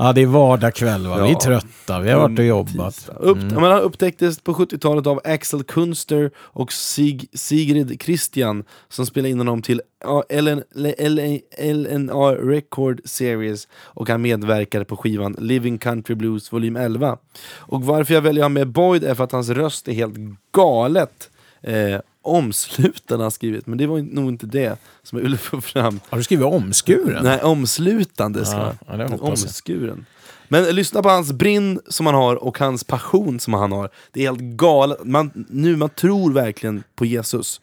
[0.00, 1.16] Ja, det är vardagskväll va?
[1.22, 1.40] Vi är Ja.
[1.40, 2.94] trötta, vi har varit och jobbat.
[2.94, 3.12] Tisdag.
[3.12, 3.54] Upp, Mm.
[3.54, 9.38] men han upptäcktes på 70-talet av Axel Kunster och Sig, Sigrid Christian som spelade in
[9.38, 16.14] honom till ja, LN, LN, LNR Record Series och han medverkade på skivan Living Country
[16.14, 17.16] Blues volym 11.
[17.56, 20.14] Och varför jag väljer att ha med Boyd är för att hans röst är helt
[20.52, 21.30] galet
[21.62, 25.60] eh, omslutande har han skrivit, men det var nog inte det som jag ville få
[25.60, 26.00] fram.
[26.08, 27.24] Har du skrivit omskuren?
[27.24, 29.22] Nej, omslutande ska Ja, ja, jag.
[29.22, 30.06] Omskuren.
[30.48, 33.90] Men lyssna på hans brinn som han har och hans passion som han har.
[34.12, 35.04] Det är helt galet.
[35.04, 37.60] Man, nu, man tror verkligen på Jesus.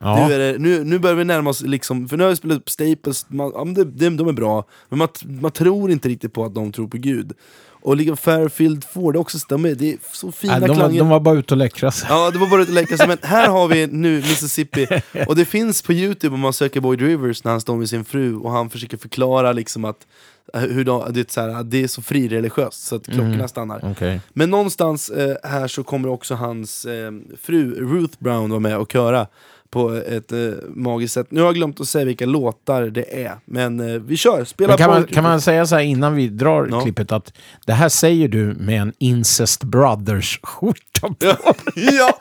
[0.00, 0.28] Ja.
[0.28, 2.70] Nu, det, nu, nu börjar vi närma oss, liksom, för nu har vi spelat upp
[2.70, 5.08] Staples, man, ja, det, de, de är bra, men man,
[5.40, 7.32] man tror inte riktigt på att de tror på Gud.
[7.80, 10.98] Och liksom Fairfield Ford, också, de är, det är så fina Nej, de, var, klanger.
[10.98, 12.06] de var bara ute och läckra sig.
[12.10, 13.08] Ja, det var bara lite läckert.
[13.08, 14.86] Men här har vi nu Mississippi,
[15.28, 18.04] och det finns på Youtube om man söker Boyd Rivers när han står med sin
[18.04, 20.06] fru och han försöker förklara liksom att
[20.54, 23.48] hur de, det, är så här, det är så frireligiöst så att klockorna Mm.
[23.48, 23.80] stannar.
[23.92, 24.20] Okej.
[24.32, 27.12] Men någonstans eh, här så kommer också hans eh,
[27.42, 29.26] fru Ruth Brown vara med och köra
[29.70, 31.26] på ett eh, magiskt sätt.
[31.30, 34.44] Nu har jag glömt att säga vilka låtar det är, men eh, vi kör!
[34.44, 36.80] Spela Men kan, man, Boyd kan man säga så här innan vi drar Ja.
[36.80, 37.32] klippet att
[37.66, 41.14] det här säger du med en Incest Brothers-skjorta på?
[41.18, 41.54] Ja, ja,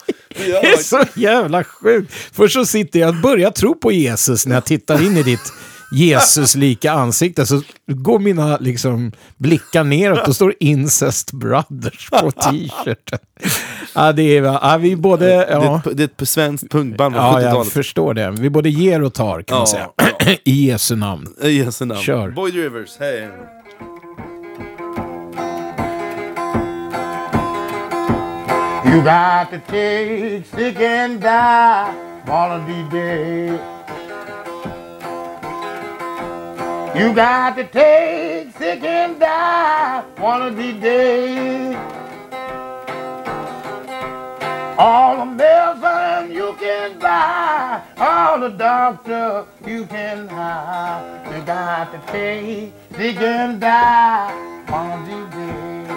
[0.47, 2.13] ja, Det är så jävla sjukt.
[2.31, 5.53] Först så sitter jag och börjar tro på Jesus när jag tittar in i ditt
[5.91, 7.45] Jesus-lika ansikte.
[7.45, 13.19] Så går mina liksom, blickar neråt och står Incest Brothers på t-shirten.
[13.95, 15.25] Ja, det är, ja, vi både...
[15.25, 17.73] det, är Ja, det är ett svenskt punkband från ja, jag 70-talet.
[17.73, 18.31] förstår det.
[18.31, 19.89] Vi både ger och tar, kan man Ja, säga.
[20.19, 20.35] ja.
[20.43, 21.27] I Jesu namn.
[21.41, 22.01] I Jesu namn.
[22.01, 22.29] Kör.
[22.29, 23.29] Boyd Rivers, hej!
[28.85, 31.91] You got to take sick and die
[32.25, 33.59] one of these
[36.97, 41.75] You got to take sick and die one of these days.
[44.79, 51.37] All the medicine you can buy, all the doctor you can hire.
[51.37, 54.33] You got to take sick and die
[54.67, 55.87] one of these days.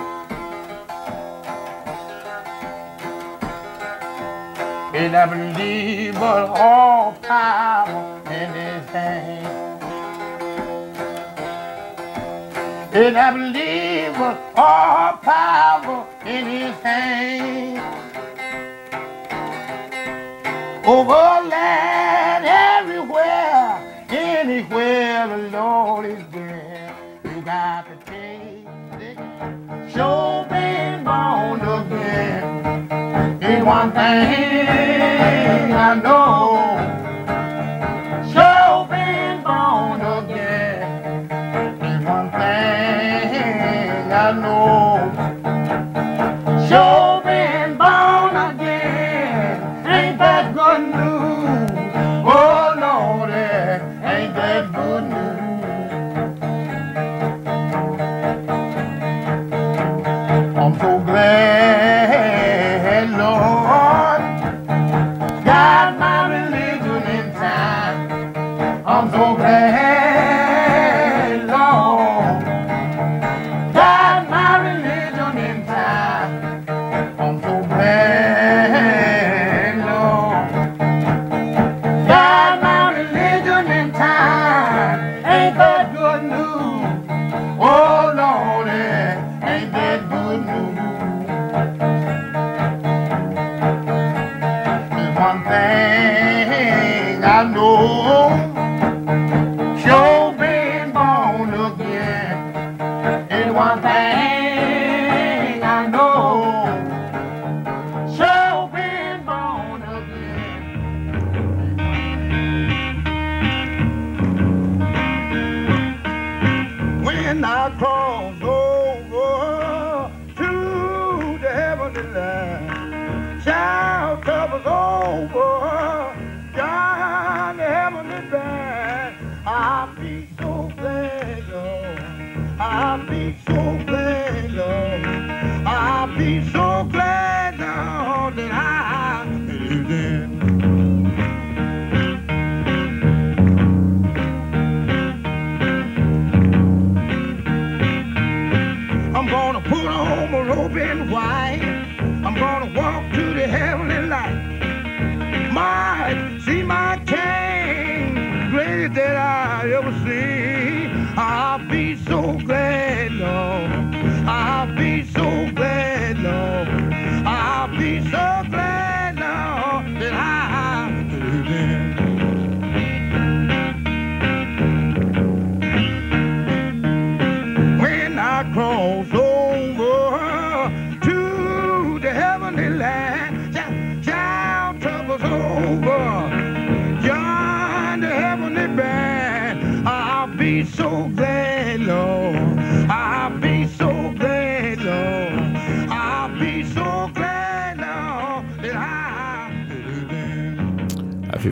[5.01, 9.70] And I believe but all power in his hand.
[12.93, 17.79] And I believe with all power in his hand.
[20.85, 26.97] Over land, everywhere, anywhere the Lord is there.
[27.25, 28.67] You got to take
[29.01, 29.93] it.
[29.93, 33.41] Show been born again.
[33.41, 36.80] Ain't one thing I know.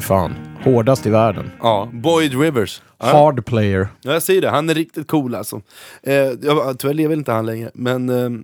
[0.09, 0.35] Fan.
[0.65, 1.51] Hårdast i världen.
[1.61, 2.83] Ja, Boyd Rivers.
[2.99, 3.07] Ja.
[3.07, 3.89] Hard player.
[4.03, 5.61] Ja, jag säger det, han är riktigt cool alltså.
[6.03, 8.09] Eh, jag, tyvärr lever inte han längre, men...
[8.09, 8.41] Eh,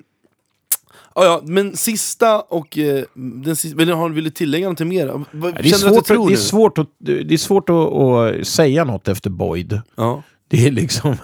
[1.14, 2.79] ja, ja, men sista och...
[2.79, 3.05] Eh,
[3.44, 5.07] den sista, vill, har, vill du tillägga någonting mer?
[5.33, 6.42] Vad- Det är känner du att svårt, du tror det är nu?
[6.42, 9.81] svårt, att, det är svårt att, att säga något efter Boyd.
[9.96, 10.22] Ja.
[10.56, 11.16] Det är liksom...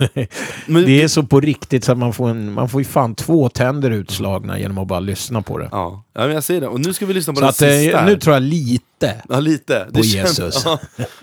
[0.67, 3.15] Men- det är så på riktigt så att man får, en, man får ju fan
[3.15, 5.69] två tänder utslagna genom att bara lyssna på det.
[5.73, 6.67] Ja, ja men jag säger det.
[6.69, 7.99] Och nu ska vi lyssna på Så den att, eh, sista.
[7.99, 8.07] här.
[8.07, 9.23] nu tror jag lite.
[9.29, 9.87] Ja, lite.
[9.95, 10.63] På Jesus.
[10.65, 10.79] Ja,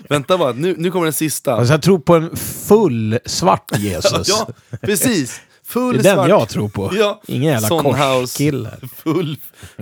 [0.08, 1.54] vänta bara, nu, nu kommer den sista.
[1.54, 4.28] Alltså jag tror på en full svart Jesus.
[4.28, 4.48] ja,
[4.80, 5.40] precis.
[5.68, 6.28] Full det är den svart.
[6.28, 6.90] jag tror på.
[6.94, 7.20] Ja.
[7.26, 8.70] Ingen jävla korskille.
[8.96, 9.36] Full,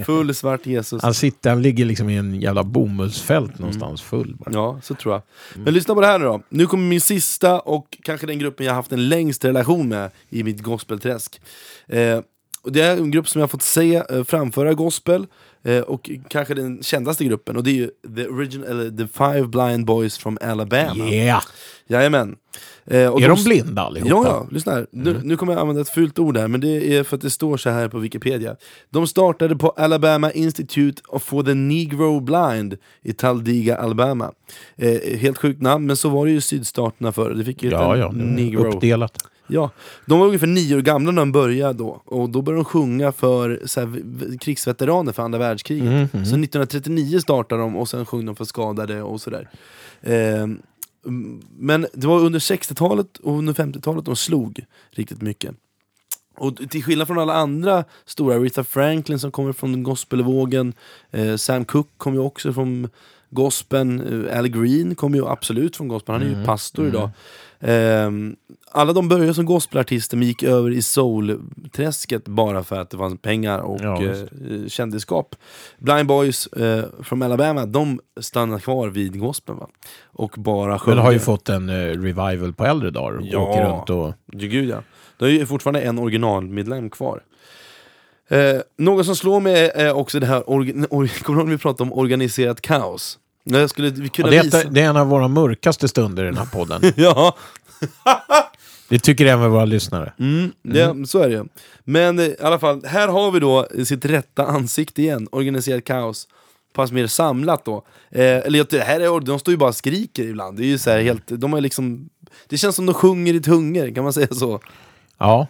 [0.07, 1.03] full svart Jesus.
[1.03, 4.51] Han sitter, han ligger liksom i en jävla bomullsfält någonstans full bara.
[4.53, 5.23] Ja, så tror jag.
[5.65, 6.43] Men lyssna på det här nu då.
[6.49, 10.43] Nu kommer min sista och kanske den gruppen jag haft en längst relation med i
[10.43, 11.41] mitt gospelträsk.
[11.89, 12.21] Eh,
[12.65, 15.27] det är en grupp som jag har fått se eh, framföra gospel.
[15.67, 19.47] Eh, och kanske den kändaste gruppen, och det är ju The, original, eller the Five
[19.47, 21.09] Blind Boys from Alabama.
[21.09, 21.43] Yeah!
[21.87, 22.37] Jajamän.
[22.85, 24.11] Eh, och Är de blinda allihopa?
[24.11, 24.87] Ja, ja, lyssna här.
[24.91, 27.31] Nu, nu kommer jag använda ett fult ord här, men det är för att det
[27.31, 28.57] står så här på Wikipedia.
[28.91, 34.33] De startade på Alabama Institute for the Negro Blind i Taldiga, Alabama.
[34.77, 37.31] Eh, helt sjukt namn, men så var det ju sydstaterna förr.
[37.31, 38.11] Det fick ju Ja, ja.
[38.11, 38.75] Negro.
[38.75, 39.19] Uppdelat.
[39.47, 39.71] Ja,
[40.07, 43.13] de var ungefär nio år gamla när de började då, och då började de sjunga
[43.13, 46.11] för så här, krigsveteraner för andra världskriget.
[46.11, 49.49] Så 1939 startade de och sen sjöng de för skadade och sådär.
[51.07, 55.55] Mm, men det var under 60-talet och under 50-talet de slog riktigt mycket.
[56.39, 60.73] Och till skillnad från alla andra stora, Aretha Franklin som kommer från gospelvågen,
[61.11, 62.89] eh, Sam Cooke kommer ju också från
[63.31, 67.11] gospeln, eh, Al Green kommer ju absolut från gospel, han är ju pastor idag.
[67.61, 68.37] Ehm,
[68.71, 73.21] alla de började som gospelartister men gick över i soul-träsket bara för att det fanns
[73.21, 75.35] pengar och Ja, eh, kändisskap.
[75.79, 79.69] Blind Boys eh, från Alabama, de stannar kvar vid gospeln va?
[80.05, 80.97] Och bara sjunger.
[80.97, 83.21] Men har ju fått en eh, revival på äldre dagar.
[83.23, 83.39] Ja.
[83.39, 84.09] Åker runt och...
[84.09, 84.83] Ja, gud ja.
[85.19, 87.23] Det är ju fortfarande en originalmedlem kvar.
[88.29, 90.43] Eh, något som slår mig är också det här,
[91.23, 93.19] kommer du vi pratade om organiserat kaos?
[93.45, 94.61] Jag skulle vi Ja, kunna det, visa...
[94.63, 96.83] är, det är en av våra mörkaste stunder i den här podden.
[96.97, 97.37] Ja,
[98.89, 100.13] Det tycker även våra lyssnare.
[100.19, 101.47] mm, det, så är det.
[101.85, 106.29] Men eh, i alla fall, här har vi då sitt rätta ansikte igen, organiserat kaos.
[106.75, 107.77] Fast mer samlat då.
[108.11, 110.57] Eh, eller det här är, de står ju bara och skriker ibland.
[110.59, 112.09] Det är ju så helt, de är liksom...
[112.49, 114.61] Det känns som de sjunger i tungor, kan man säga så?
[115.19, 115.47] Ja,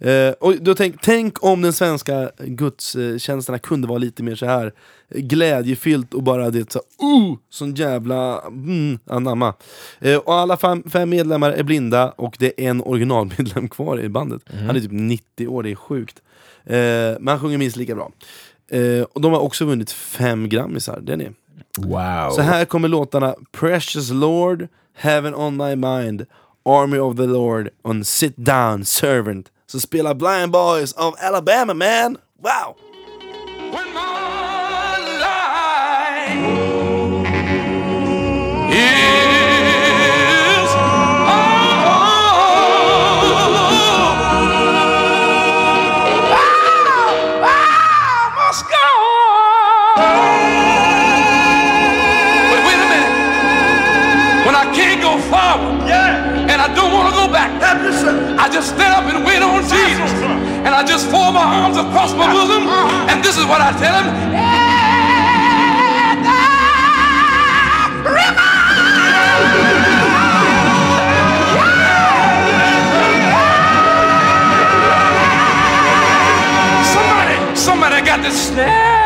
[0.00, 4.72] Eh, och då tänk, tänk om den svenska gudstjänsterna kunde vara lite mer så här
[5.10, 9.54] glädjefyllt och bara det så uh, sån jävla mm, anamma.
[10.00, 14.08] Eh, och alla fem, fem medlemmar är blinda och det är en originalmedlem kvar i
[14.08, 14.42] bandet.
[14.66, 16.22] Han är typ 90 år, det är sjukt.
[16.64, 16.76] Eh,
[17.20, 18.10] men han sjunger minst lika bra.
[18.70, 21.30] Eh, och de har också vunnit fem grammisar, det är ni.
[21.78, 22.30] wow.
[22.30, 26.26] Så här kommer låtarna Precious Lord, Heaven on my mind,
[26.64, 29.46] Army of the Lord och Sit Down Servant.
[29.66, 32.16] Så spelar Blind Boys of Alabama man!
[32.42, 32.87] Wow!
[52.50, 53.14] But wait a minute.
[54.46, 58.94] When I can't go forward, and I don't want to go back, I just stand
[58.94, 60.12] up and wait on Jesus.
[60.64, 62.68] And I just fold my arms across my bosom,
[63.10, 64.06] and this is what I tell him.
[76.94, 78.97] Somebody, somebody got to snare.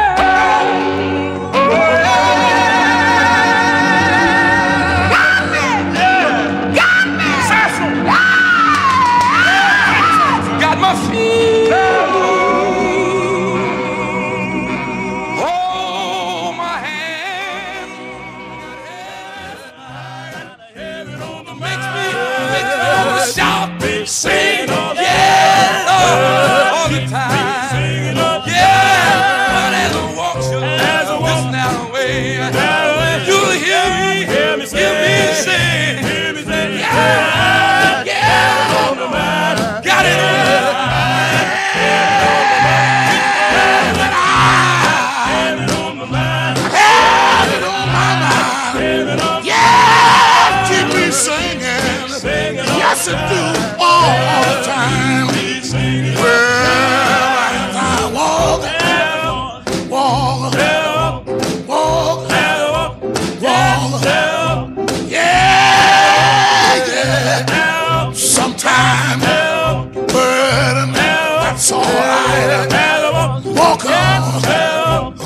[71.63, 73.41] That's all right.
[73.45, 74.43] Walk on,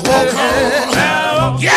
[0.05, 1.59] walk on.
[1.59, 1.73] Yeah,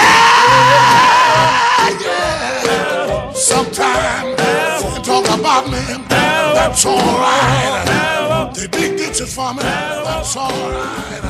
[2.05, 3.33] yeah.
[3.33, 5.81] Sometime they talk about me,
[6.11, 8.51] that's all right.
[8.55, 11.25] They dig ditches for me, that's all right.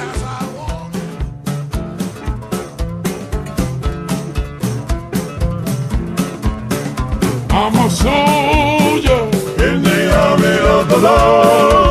[0.00, 0.26] As I
[0.56, 0.94] walk.
[7.50, 9.24] I'm a soldier
[9.66, 11.87] in the army of the Lord.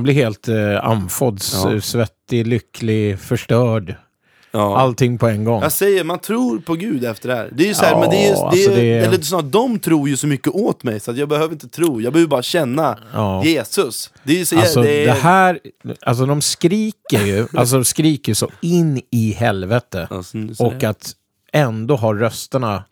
[0.00, 1.80] Man blir helt eh, andfådd, Ja.
[1.80, 3.94] svettig, lycklig, förstörd.
[4.52, 4.78] Ja.
[4.78, 5.62] Allting på en gång.
[5.62, 7.48] Jag säger, man tror på Gud efter det här.
[7.52, 9.20] Det är ju så här, Ja, men det är, det är, alltså det är- Eller
[9.22, 12.12] snart, de tror ju så mycket åt mig så att jag behöver inte tro, jag
[12.12, 13.44] behöver bara känna Ja.
[13.44, 14.10] Jesus.
[14.24, 15.58] Det är ju så Alltså det, är, det här,
[16.00, 20.08] alltså de skriker ju, alltså de skriker så in i helvete.
[20.10, 21.12] Alltså, Och att
[21.52, 22.84] ändå ha rösterna,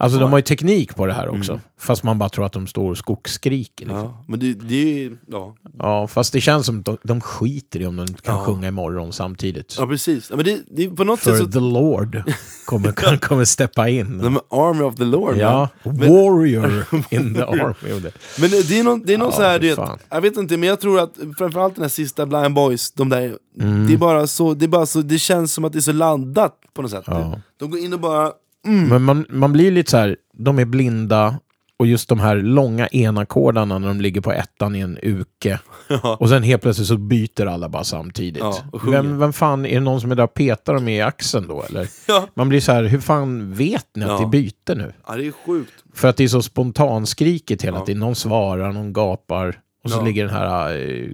[0.00, 1.52] alltså de har ju teknik på det här också.
[1.52, 1.62] Mm.
[1.78, 3.84] Fast man bara tror att de står och skogsskriker.
[3.86, 3.98] Liksom.
[4.04, 5.54] Ja, men det, det är ju, ja.
[5.78, 8.68] Ja, fast det känns som att de, de skiter i om de inte kan sjunga
[8.68, 9.76] imorgon samtidigt.
[9.78, 10.30] ja, precis.
[10.30, 11.50] Ja, men det, det på något För sätt så...
[11.52, 12.22] the Lord
[12.64, 14.18] kommer, kommer steppa in.
[14.18, 15.36] De army of the Lord.
[15.36, 15.92] Ja, va?
[16.08, 17.92] warrior in the army.
[17.92, 19.78] of the- Men det är någon, det är någon Ja, så här, du vet,
[20.10, 23.36] jag vet inte, men jag tror att framförallt den här sista Blind Boys, de där,
[23.60, 23.86] Mm.
[23.86, 25.92] det är bara så, det är bara så, det känns som att det är så
[25.92, 27.04] laddat på något sätt.
[27.06, 27.40] Ja.
[27.58, 28.32] De går in och bara,
[28.64, 31.38] Men man, man blir lite så här, de är blinda
[31.78, 35.58] och just de här långa enackordarna när de ligger på ettan i en uke.
[36.18, 38.42] Och sen helt plötsligt så byter alla bara samtidigt.
[38.42, 38.58] Ja,
[38.90, 41.62] vem, vem fan, är det någon som är där och petar dem i axeln då
[41.62, 41.88] eller?
[42.08, 42.26] Ja.
[42.34, 44.16] Man blir så här, hur fan vet ni att Ja.
[44.18, 44.92] det är byte nu?
[45.06, 45.72] ja det är sjukt.
[45.94, 47.84] För att det är så spontanskriket hela Ja.
[47.84, 48.00] tiden.
[48.00, 49.58] Någon svarar, någon gapar.
[49.84, 50.02] Och så Ja.
[50.04, 51.10] ligger den här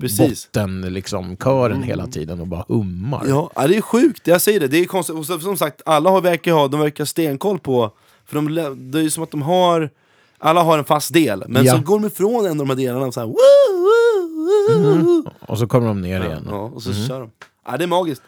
[0.00, 0.46] Precis.
[0.52, 3.22] botten, liksom, kören hela tiden och bara hummar.
[3.28, 5.16] Ja, ja, det är sjukt, jag säger det, det är konstigt.
[5.16, 7.90] Och så, som sagt, alla har, verkar ha, de verkar stenkoll på,
[8.26, 8.54] för de,
[8.92, 9.90] det är som att de har,
[10.38, 11.72] alla har en fast del, men Ja.
[11.76, 13.34] så går de ifrån en av de här delarna och så här, woo,
[13.72, 15.30] woo, woo, woo.
[15.40, 16.46] Och så kommer de ner igen.
[16.50, 17.30] Ja, och så kör de.
[17.66, 18.22] Ja, det är magiskt.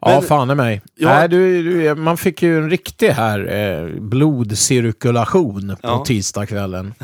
[0.00, 0.82] Ja, Men- fan i mig.
[0.94, 1.08] Ja.
[1.08, 6.04] Nej, du, du, man fick ju en riktig här eh, blodcirkulation på Ja.
[6.06, 6.94] tisdagskvällen.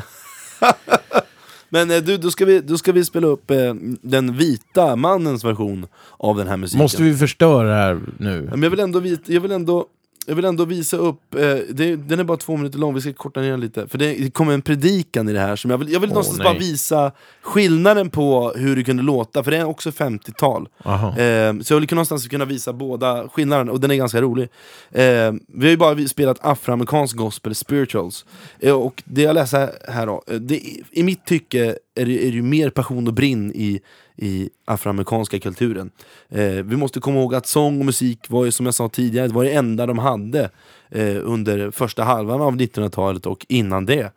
[1.69, 5.43] Men eh, du, då ska, vi, då ska vi spela upp eh, den vita mannens
[5.43, 6.81] version av den här musiken.
[6.83, 8.47] Måste vi förstöra det här nu?
[8.51, 9.85] Men jag vill ändå, vit, jag vill ändå,
[10.29, 13.13] jag vill ändå visa upp, eh, det, den är bara två minuter lång, vi ska
[13.13, 13.87] korta ner den lite.
[13.87, 16.37] För det, kommer en predikan i det här, som jag vill, jag vill Åh, någonstans
[16.37, 16.45] nej.
[16.45, 17.11] bara visa
[17.41, 20.69] skillnaden på hur det kunde låta, för det är också 50-tal.
[20.83, 21.07] Aha.
[21.07, 24.49] Eh, så jag vill någonstans kunna visa båda skillnaderna, och den är ganska rolig.
[24.91, 28.25] Eh, vi har ju bara spelat afroamerikansk gospel, spirituals.
[28.59, 30.61] Eh, och det jag läser här då, eh, det,
[30.91, 33.79] i mitt tycke är det, är det ju mer passion och brinn i,
[34.21, 35.91] i afroamerikanska kulturen.
[36.29, 39.27] Eh, vi måste komma ihåg att sång och musik var ju som jag sa tidigare,
[39.27, 40.49] det var det enda de hade
[40.89, 44.11] eh, under första halvan av 1900-talet och innan det.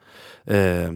[0.45, 0.93] Eh,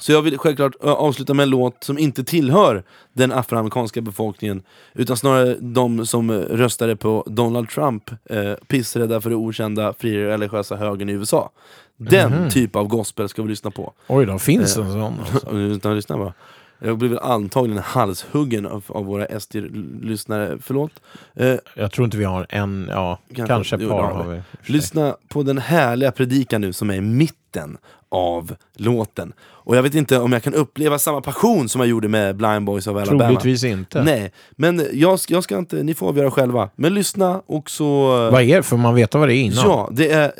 [0.00, 2.82] så jag vill självklart avsluta med en låt som inte tillhör
[3.12, 4.62] den afroamerikanska befolkningen
[4.94, 10.28] utan snarare de som eh, röstade på Donald Trump, eh, pissrädda för det okända, fria
[10.28, 11.50] religiösa högern i USA.
[11.96, 13.92] Den typ av gospel ska vi lyssna på.
[14.06, 15.14] Oj då, finns det en sån?
[15.20, 15.94] Alltså?
[15.94, 16.32] Lyssna bara.
[16.80, 20.92] Jag blir väl antagligen halshuggen av, av våra SD-lyssnare, förlåt.
[21.34, 23.46] Eh, Jag tror inte vi har en, ja, Kanske.
[23.54, 24.72] kanske, ett Jo, par det har vi.
[24.72, 27.78] Lyssna på den härliga predikan nu som är i mitten
[28.10, 29.32] av låten.
[29.40, 32.64] Och jag vet inte om jag kan uppleva samma passion som jag gjorde med Blind
[32.64, 33.24] Boys of Alabama.
[33.24, 34.02] Troligtvis inte.
[34.02, 36.70] Nej, men jag, ska- jag ska inte, ni får avgöra själva.
[36.76, 38.06] Men lyssna och så...
[38.30, 38.62] Vad är det?
[38.62, 39.64] Får man veta vad det är innan?
[39.64, 40.32] Ja, det är...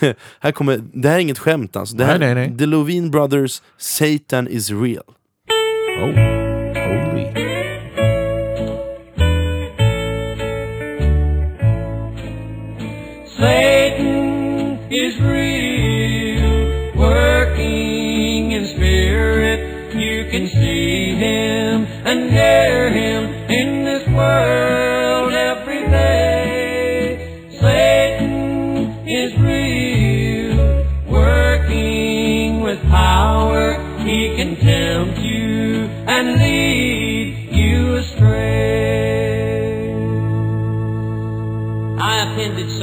[0.00, 1.96] Det här, kommer, det här är inget skämt alltså.
[1.96, 2.58] Det här, Nej, nej, nej.
[2.58, 5.02] The Lovine Brothers, Satan is real.
[5.98, 6.12] Oh,
[6.74, 7.24] holy.
[13.38, 19.94] Satan is real, working in spirit.
[19.94, 24.85] You can see him and hear him in this world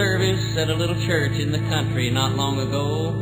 [0.04, 3.16] service at a little church in the country not long ago.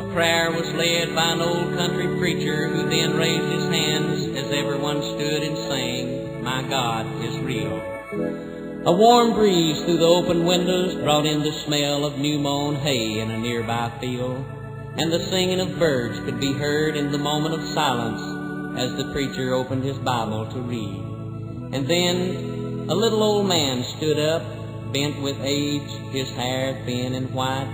[0.00, 4.50] A prayer was led by an old country preacher who then raised his hands as
[4.50, 7.76] everyone stood and sang, My God is real.
[8.86, 13.20] A warm breeze through the open windows brought in the smell of new mown hay
[13.20, 14.42] in a nearby field,
[14.96, 19.12] and the singing of birds could be heard in the moment of silence as the
[19.12, 20.96] preacher opened his Bible to read.
[21.76, 24.42] And then a little old man stood up,
[24.96, 27.68] bent with age, his hair thin and white,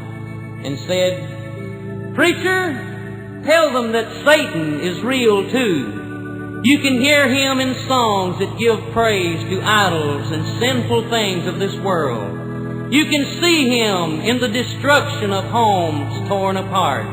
[0.65, 6.61] and said, Preacher, tell them that Satan is real too.
[6.65, 11.61] You can hear him in songs that give praise to idols and sinful things of
[11.61, 12.93] this world.
[12.93, 17.07] You can see him in the destruction of homes torn apart.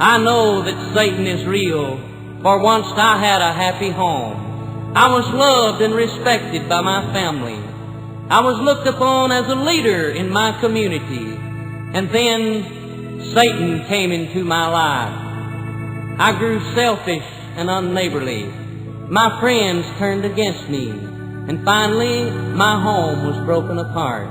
[0.00, 1.98] I know that Satan is real,
[2.42, 4.92] for once I had a happy home.
[4.96, 7.71] I was loved and respected by my family.
[8.28, 11.36] I was looked upon as a leader in my community.
[11.94, 16.18] And then Satan came into my life.
[16.18, 17.24] I grew selfish
[17.56, 18.46] and unneighborly.
[19.08, 24.28] My friends turned against me, and finally my home was broken apart.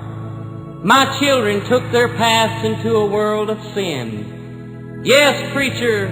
[0.84, 5.02] My children took their paths into a world of sin.
[5.04, 6.08] Yes, preacher,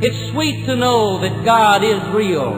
[0.00, 2.54] it's sweet to know that God is real,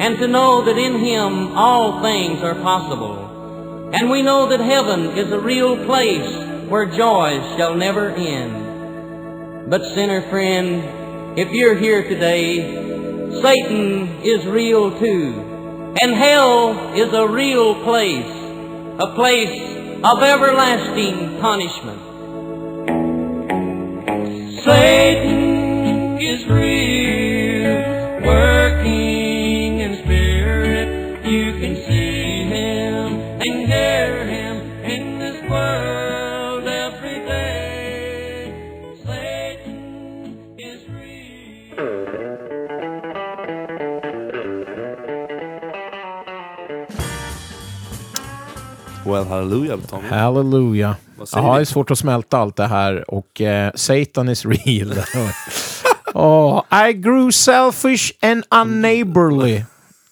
[0.00, 3.25] and to know that in Him all things are possible.
[3.92, 9.70] And we know that heaven is a real place where joys shall never end.
[9.70, 12.84] But sinner friend, if you're here today
[13.42, 15.94] Satan is real too.
[16.00, 18.26] And hell is a real place,
[18.98, 22.00] a place of everlasting punishment.
[24.64, 27.25] Satan is real,
[49.26, 50.08] Well, hallelujah Tommy.
[50.08, 50.96] Halleluja.
[51.18, 51.60] Vad säger Ja, det vi?
[51.60, 54.92] är svårt att smälta allt det här och eh, Satan is real.
[56.14, 59.62] oh, I grew selfish and unneighborly.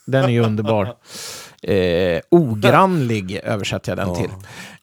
[0.07, 0.95] Den är ju underbar.
[1.62, 4.31] Eh, ogrannlig översätter jag den till.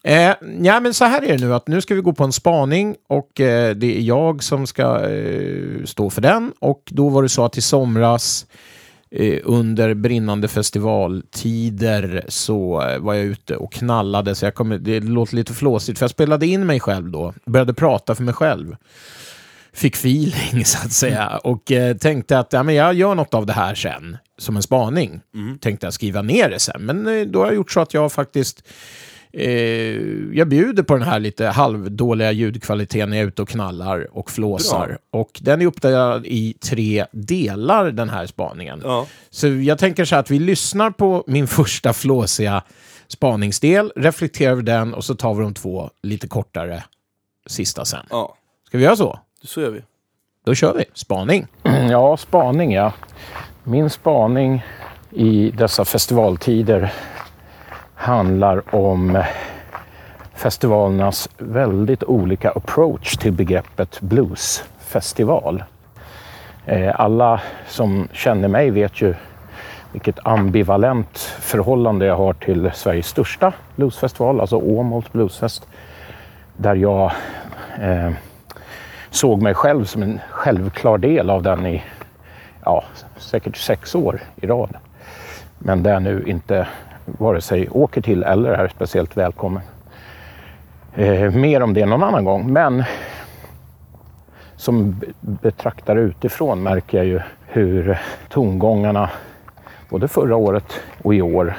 [0.02, 2.32] Eh, ja, men så här är det nu att nu ska vi gå på en
[2.32, 6.52] spaning och eh, det är jag som ska eh, stå för den.
[6.58, 8.46] Och då var det så att i somras
[9.44, 14.34] under brinnande festivaltider så eh, var jag ute och knallade.
[14.34, 17.34] Så jag kommer, det låter lite flåsigt för jag spelade in mig själv då.
[17.46, 18.76] Började prata för mig själv.
[19.72, 23.46] Fick feeling så att säga och eh, tänkte att ja, men jag gör något av
[23.46, 25.20] det här sen som en spaning.
[25.60, 26.82] Tänkte jag skriva ner det sen.
[26.82, 29.11] Men eh, då har jag gjort så att jag faktiskt Eh,
[30.32, 34.30] jag bjuder på den här lite halvdåliga ljudkvaliteten när jag är ute och knallar och
[34.30, 34.86] flåsar.
[34.86, 35.20] Bra.
[35.20, 38.80] Och den är uppdelad i tre delar, den här spaningen.
[38.84, 39.06] Ja.
[39.30, 42.62] Så jag tänker så här att vi lyssnar på min första flåsiga
[43.08, 46.84] spaningsdel, reflekterar över den och så tar vi de två lite kortare
[47.46, 48.06] sista sen.
[48.10, 49.18] ja, Ska vi göra så?
[49.44, 49.80] så gör vi.
[50.44, 50.84] Då kör vi.
[50.94, 51.46] Spaning.
[51.90, 52.92] Ja, spaning ja.
[53.64, 54.64] Min spaning
[55.10, 56.92] i dessa festivaltider
[58.02, 59.22] handlar om
[60.34, 65.64] festivalernas väldigt olika approach till begreppet bluesfestival.
[66.66, 69.14] Eh, alla som känner mig vet ju
[69.92, 75.68] vilket ambivalent förhållande jag har till Sveriges största bluesfestival, alltså Åmåls bluesfest,
[76.56, 77.12] där jag
[77.80, 78.10] eh,
[79.10, 81.82] såg mig själv som en självklar del av den i
[82.64, 82.84] ja,
[83.16, 84.76] säkert sex år i rad.
[85.58, 86.66] Men där nu inte
[87.04, 89.62] vare sig åker till eller är speciellt välkommen.
[90.94, 92.52] Eh, mer om det någon annan gång.
[92.52, 92.84] Men
[94.56, 97.98] som betraktare utifrån märker jag ju hur
[98.28, 99.10] tongångarna
[99.88, 101.54] både förra året och i år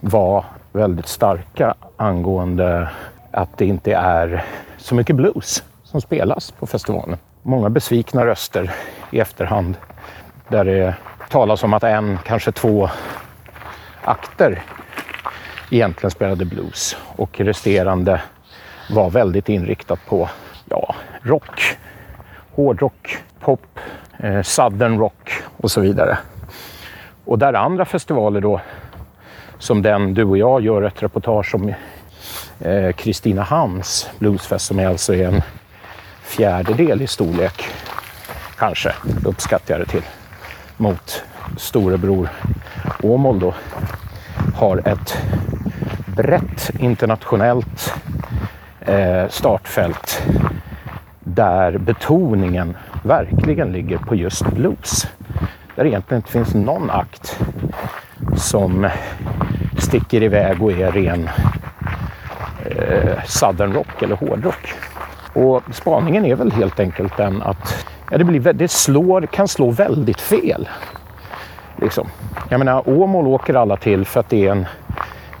[0.00, 2.88] var väldigt starka angående
[3.30, 4.44] att det inte är
[4.76, 7.18] så mycket blues som spelas på festivalen.
[7.42, 8.74] Många besvikna röster
[9.10, 9.76] i efterhand
[10.48, 10.94] där det
[11.30, 12.90] talas om att en, kanske två
[14.04, 14.62] akter
[15.70, 18.22] egentligen spelade blues och resterande
[18.90, 20.28] var väldigt inriktat på
[20.70, 21.76] ja, rock,
[22.50, 23.80] hårdrock, pop,
[24.18, 26.18] eh, southern rock och så vidare.
[27.24, 28.60] Och där andra festivaler då,
[29.58, 31.74] som den du och jag gör ett reportage om,
[32.60, 32.92] eh,
[34.18, 35.42] bluesfest som är alltså är en
[36.22, 37.64] fjärdedel i storlek,
[38.58, 38.94] kanske,
[39.24, 40.04] uppskattar jag det till,
[40.76, 41.24] mot
[41.56, 42.28] storebror
[43.02, 43.54] Åmål då,
[44.54, 45.18] har ett
[46.16, 47.94] brett internationellt
[48.80, 50.22] eh, startfält
[51.20, 55.06] där betoningen verkligen ligger på just blues.
[55.76, 57.40] Där egentligen inte finns någon akt
[58.36, 58.88] som
[59.78, 61.28] sticker iväg och är ren
[62.66, 64.74] eh, southern rock eller hårdrock.
[65.32, 69.70] Och spaningen är väl helt enkelt den att ja, det, blir, det slår, kan slå
[69.70, 70.68] väldigt fel.
[71.84, 72.08] Liksom.
[72.48, 74.66] Jag menar, Åmål åker alla till för att det är, en,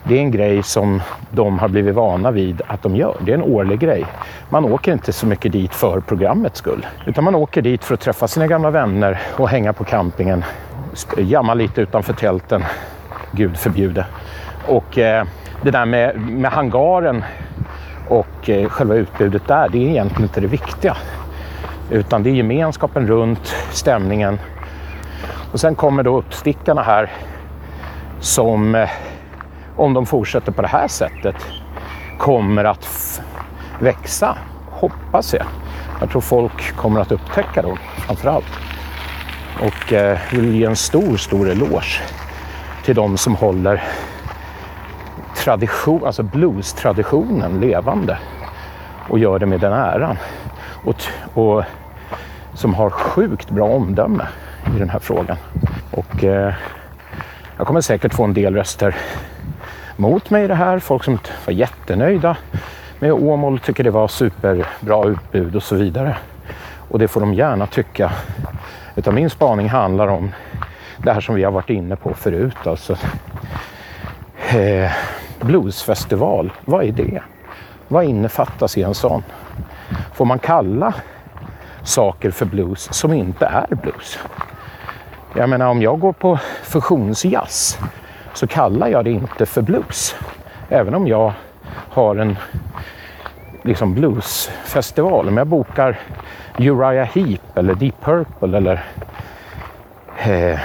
[0.04, 3.16] det är en grej som de har blivit vana vid att de gör.
[3.20, 4.06] Det är en årlig grej.
[4.48, 6.86] Man åker inte så mycket dit för programmets skull.
[7.06, 10.44] Utan man åker dit för att träffa sina gamla vänner och hänga på campingen.
[11.16, 12.64] Jamma lite utanför tälten.
[13.32, 14.06] Gud förbjude.
[14.68, 15.24] Och eh,
[15.62, 17.24] det där med, med hangaren
[18.08, 20.96] och eh, själva utbudet där, det är egentligen inte det viktiga.
[21.90, 24.38] Utan det är gemenskapen runt, stämningen.
[25.52, 27.10] Och sen kommer då uppstickarna här
[28.20, 28.90] som, eh,
[29.76, 31.36] om de fortsätter på det här sättet,
[32.18, 33.20] kommer att
[33.80, 34.36] växa,
[34.70, 35.46] hoppas jag.
[36.00, 38.58] Jag tror folk kommer att upptäcka dem, framför allt.
[39.60, 42.02] Och eh, vill ge en stor, stor eloge
[42.84, 43.82] till de som håller
[45.36, 48.18] tradition, alltså blues-traditionen levande
[49.08, 50.16] och gör det med den äran.
[50.84, 50.96] Och,
[51.34, 51.64] och
[52.54, 54.26] som har sjukt bra omdöme
[54.76, 55.36] i den här frågan.
[55.90, 56.54] Och eh,
[57.56, 58.96] jag kommer säkert få en del röster
[59.96, 60.78] mot mig i det här.
[60.78, 62.36] Folk som var jättenöjda
[62.98, 66.16] med Åmål, tycker det var superbra utbud och så vidare.
[66.88, 68.12] Och det får de gärna tycka.
[68.96, 70.32] Utan min spaning handlar om
[70.96, 72.66] det här som vi har varit inne på förut.
[72.66, 72.96] Alltså,
[74.48, 74.92] eh,
[75.40, 77.22] bluesfestival, vad är det?
[77.88, 79.22] Vad innefattas i en sån?
[80.14, 80.94] Får man kalla
[81.82, 84.18] saker för blues som inte är blues?
[85.36, 87.78] Jag menar om jag går på fusionsjazz
[88.34, 90.16] så kallar jag det inte för blues.
[90.68, 91.32] Även om jag
[91.88, 92.36] har en
[93.62, 95.28] liksom bluesfestival.
[95.28, 95.98] Om jag bokar
[96.58, 98.84] Uriah Heep eller Deep Purple eller
[100.18, 100.60] eh,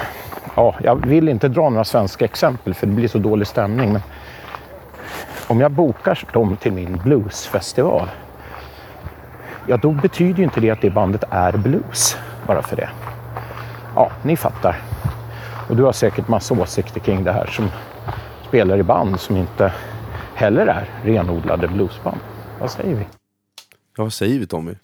[0.55, 3.93] ja, jag vill inte dra några svenska exempel för det blir så dålig stämning.
[3.93, 4.01] Men
[5.47, 8.09] om jag bokar dem till min bluesfestival,
[9.67, 12.17] ja då betyder ju inte det att det bandet är blues
[12.47, 12.89] bara för det.
[14.00, 14.82] Ja, ni fattar.
[15.70, 17.70] Och du har säkert massa åsikter kring det här som
[18.47, 19.74] spelar i band som inte
[20.36, 22.18] heller är renodlade bluesband.
[22.60, 23.08] Vad säger vi?
[23.97, 24.76] Ja, vad säger vi Tommy?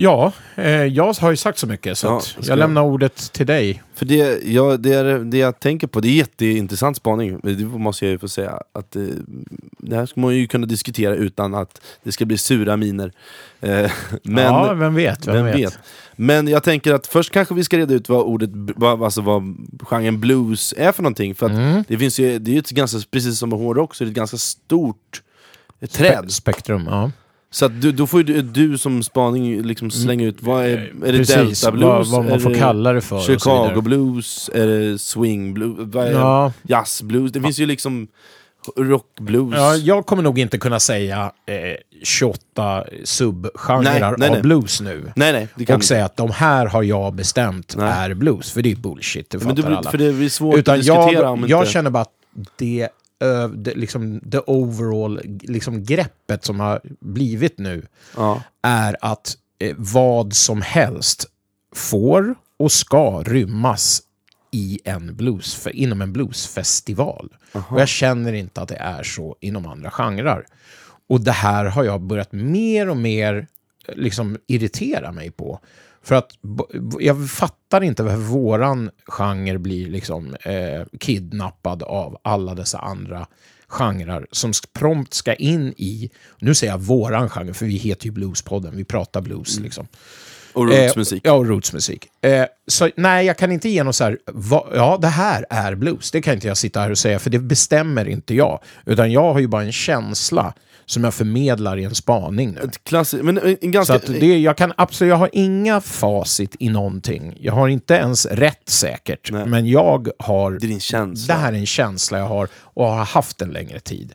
[0.00, 3.32] Ja, eh, jag har ju sagt så mycket så Ja, att jag jag- lämnar ordet
[3.32, 3.82] till dig.
[3.94, 8.04] För det, ja, det, är, det jag tänker på, det är jätteintressant spaning, det måste
[8.04, 8.62] jag ju få säga.
[8.72, 9.02] Att, eh,
[9.78, 13.12] det här ska man ju kunna diskutera utan att det ska bli sura miner.
[13.60, 13.90] Eh,
[14.22, 15.26] men, ja, vem vet?
[15.26, 15.56] Vem, vem vet?
[15.56, 15.78] vet?
[16.16, 19.56] Men jag tänker att först kanske vi ska reda ut vad ordet, vad, alltså vad
[19.82, 21.34] genren blues är för någonting.
[21.34, 21.84] För Mm.
[21.88, 24.10] det finns ju, det är ju ett ganska, precis som med hårdrock, så är det
[24.10, 25.22] ett ganska stort
[25.90, 26.24] träd.
[26.24, 27.10] Spe- Spektrum, ja.
[27.50, 30.68] Så att du, då får du, du som spaning liksom slänga ut, vad är,
[31.04, 31.82] är det Precis, delta blues?
[31.82, 33.20] vad, vad man Är får kalla det för.
[33.20, 34.50] Chicago blues?
[34.54, 35.76] Är det swing blues?
[35.80, 36.52] Vad är Ja.
[36.62, 37.32] Jazz blues?
[37.32, 38.08] Det finns ju liksom
[38.76, 39.54] rock blues.
[39.56, 41.54] Ja, jag kommer nog inte kunna säga eh,
[42.02, 44.42] 28 subgenrer Nej, nej, av nej.
[44.42, 45.12] blues nu.
[45.16, 47.92] Nej nej, det kan Och säga att de här har jag bestämt Nej.
[48.10, 49.90] är blues, för det är bullshit, det men fattar du, alla.
[49.90, 51.72] För det blir svårt Utan att diskutera jag, om jag inte...
[51.72, 52.12] känner bara att
[52.56, 52.88] det,
[53.54, 58.42] det, liksom, det overall liksom, greppet som har blivit nu Ja.
[58.62, 61.26] är att eh, vad som helst
[61.74, 64.02] får och ska rymmas
[64.50, 67.36] i en blues, för, inom en bluesfestival.
[67.68, 70.46] Och jag känner inte att det är så inom andra genrer.
[71.08, 73.46] Och det här har jag börjat mer och mer
[73.88, 75.60] eh, liksom irritera mig på.
[76.02, 76.30] För att
[77.00, 83.26] jag fattar inte varför våran genre blir liksom eh, kidnappad av alla dessa andra
[83.68, 88.12] genrer som prompt ska in i, nu säger jag våran genre, för vi heter ju
[88.12, 89.86] Bluespodden, vi pratar blues liksom.
[90.52, 91.24] Och rootsmusik.
[91.24, 92.06] Eh, ja, och rootsmusik.
[92.20, 95.74] Eh, så nej, jag kan inte ge något så här, va, ja, det här är
[95.74, 96.10] blues.
[96.10, 98.60] Det kan inte jag sitta här och säga, för det bestämmer inte jag.
[98.86, 100.54] Utan jag har ju bara en känsla
[100.86, 102.70] som jag förmedlar i en spaning nu.
[102.82, 104.00] Klassiskt, men en, en ganska...
[104.00, 107.36] Så det, jag kan absolut, jag har inga facit i någonting.
[107.40, 109.46] Jag har inte ens rätt säkert, Nej.
[109.46, 110.50] men jag har...
[110.50, 111.34] Det är din känsla.
[111.34, 114.12] Det här är en känsla jag har och har haft en längre tid.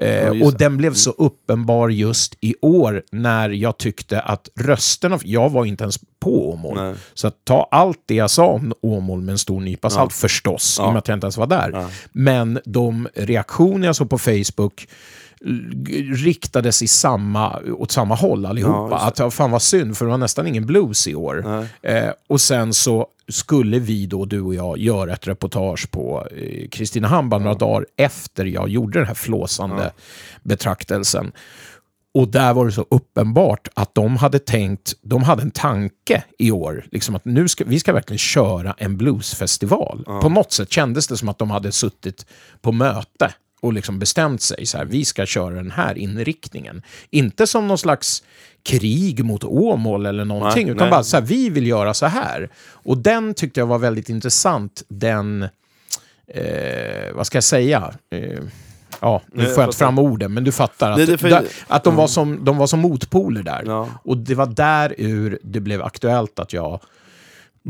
[0.00, 5.18] Eh, och den blev så uppenbar just i år när jag tyckte att rösterna...
[5.24, 6.76] Jag var inte ens på Åmål.
[6.76, 6.94] Nej.
[7.14, 10.82] Så ta allt det jag sa om Åmål med en stor nypa salt, förstås, i
[10.82, 11.86] och med att jag inte ens var där.
[12.12, 14.88] Men de reaktioner jag såg på Facebook
[16.14, 18.96] riktades i samma, åt samma håll allihopa.
[18.96, 21.66] att ja, fan vad synd, för det var nästan ingen blues i år.
[21.82, 26.68] Eh, och sen så skulle vi då, du och jag, göra ett reportage på eh,
[26.68, 29.92] Kristinehamn bara några dagar efter jag gjorde den här flåsande
[30.42, 31.32] betraktelsen.
[32.14, 36.50] Och där var det så uppenbart att de hade tänkt, de hade en tanke i
[36.50, 40.04] år, liksom att nu ska, vi ska verkligen köra en bluesfestival.
[40.22, 42.26] På något sätt kändes det som att de hade suttit
[42.60, 46.82] på möte och liksom bestämt sig, så här, vi ska köra den här inriktningen.
[47.10, 48.22] Inte som någon slags
[48.62, 50.90] krig mot Åmål eller någonting, Nej, utan nej.
[50.90, 52.48] bara så här, vi vill göra så här.
[52.70, 55.42] Och den tyckte jag var väldigt intressant, den,
[56.28, 57.94] eh, vad ska jag säga?
[58.10, 58.38] Eh,
[59.00, 60.90] Ja, nu får jag jag inte fram orden, men du fattar.
[60.90, 63.62] Att, Nej, för- att de, var som, de var som motpoler där.
[63.66, 63.88] Ja.
[64.04, 66.80] Och det var där ur det blev aktuellt att jag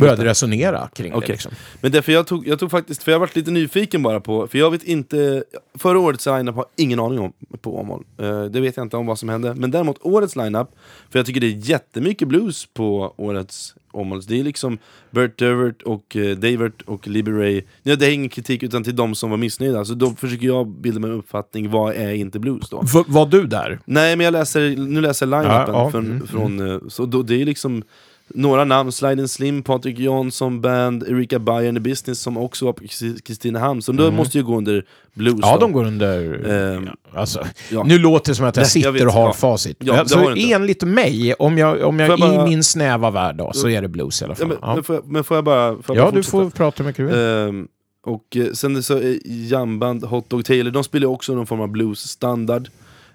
[0.01, 1.17] började resonera kring det.
[1.17, 1.29] Okej.
[1.29, 1.53] Liksom.
[1.81, 4.59] Men därför jag tog, jag tog faktiskt, för jag varit lite nyfiken bara på, för
[4.59, 5.45] jag vet inte,
[5.79, 8.05] förra årets lineup har ingen aning om på Åmål.
[8.19, 9.55] Eh, det vet jag inte om vad som hände.
[9.55, 10.69] Men däremot årets lineup,
[11.11, 14.27] för jag tycker det är jättemycket blues på årets Åmåls.
[14.27, 14.79] Det är liksom
[15.11, 17.63] Bert Devert och uh, Davert och Libby Ray.
[17.83, 19.85] Ja, det är ingen kritik utan till de som var missnöjda.
[19.85, 22.81] Så då försöker jag bilda mig en uppfattning, vad är inte blues då?
[22.95, 23.79] V- var du där?
[23.85, 27.07] Nej men jag läser, nu läser jag line-upen Ja, ja, från, mm, från eh, så
[27.07, 27.83] då, det är liksom
[28.29, 32.73] några namn, Sliding Slim, Patrik Jansson Band, Erika Bayer and the Business som också var
[32.73, 35.49] på Kristi- Kristinehamn, så de måste ju gå under blues Mm.
[35.49, 35.61] Ja, då.
[35.61, 36.49] de går under...
[36.51, 37.83] Ehm, Alltså, ja.
[37.83, 39.33] Nu låter det som att jag sitter jag vet, och har ja.
[39.33, 39.77] facit.
[39.81, 43.37] Ja, alltså, enligt mig, om jag, om jag, Får jag bara- i min snäva värld
[43.37, 44.49] då, så är det blues i alla fall.
[44.49, 46.51] men, Ja, men, får jag, men får jag bara, får jag ja bara du får
[46.51, 47.15] prata hur du vill.
[47.15, 47.69] Ehm,
[48.07, 51.69] och eh, sen så är jamband, Hot Dog Taylor, de spelar också någon form av
[51.69, 52.69] bluesstandard.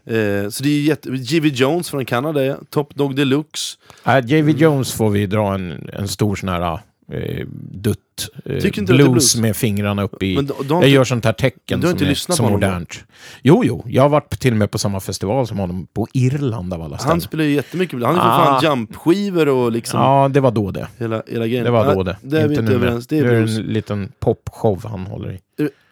[0.06, 1.10] Eh, så det är jätte...
[1.10, 1.50] J.V.
[1.50, 3.78] Jones från Kanada, Top Dog Deluxe.
[4.06, 4.52] Äh, J.V.
[4.52, 6.80] Jones får vi dra en, en stor sån här
[7.12, 7.98] eh, dutt
[8.46, 10.36] eh, inte är blues, med fingrarna upp i...
[10.36, 12.68] Har jag inte- gör sånt här tecken du har som inte är som honom då?
[12.68, 13.04] modernt.
[13.44, 13.84] Jo, jo.
[13.88, 16.98] Jag har varit till och med på samma festival som honom på Irland av alla
[16.98, 17.12] ställen.
[17.12, 18.04] Han spelar ju jättemycket.
[18.04, 18.60] Han ju för Ah.
[18.62, 20.88] fan jumpskivor och liksom Ja, det var då det.
[20.98, 21.66] hela, hela grejen.
[21.66, 22.18] Det var då det.
[22.22, 23.58] Det är vi inte nu överens, det är är det blues.
[23.58, 25.40] en liten popshow han håller i.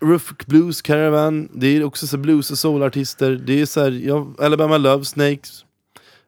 [0.01, 3.41] Roof Blues Caravan, det är också så blues och soulartister.
[3.45, 5.65] Det är så här, ja, Alabama Love Snakes.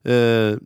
[0.04, 0.14] Eh,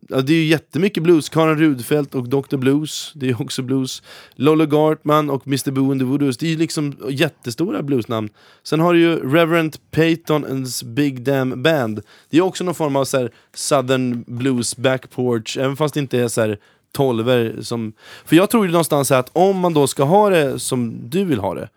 [0.08, 1.28] ja, det är ju jättemycket blues.
[1.28, 2.56] Karin Rudfeldt och Dr.
[2.56, 4.02] Blues, det är också blues.
[4.34, 5.70] Lollo Gartman och Mr.
[5.70, 8.28] Boo and the Voodoos, det är ju liksom jättestora bluesnamn.
[8.62, 12.00] Sen har du ju Reverend Payton and's Big Damn Band.
[12.30, 16.18] Det är också någon form av så här Southern Blues backporch, även fast det inte
[16.20, 16.58] är så här
[16.92, 17.92] tolver som...
[18.24, 21.38] För jag tror ju någonstans att om man då ska ha det som du vill
[21.38, 21.68] ha det,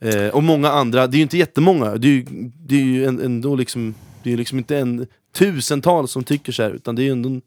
[0.00, 2.24] Eh, och många andra, det är ju inte jättemånga, det är ju,
[2.66, 5.06] det är ju ändå liksom, det är ju liksom inte en
[5.36, 7.42] tusental som tycker så här, utan det är ju ändå en-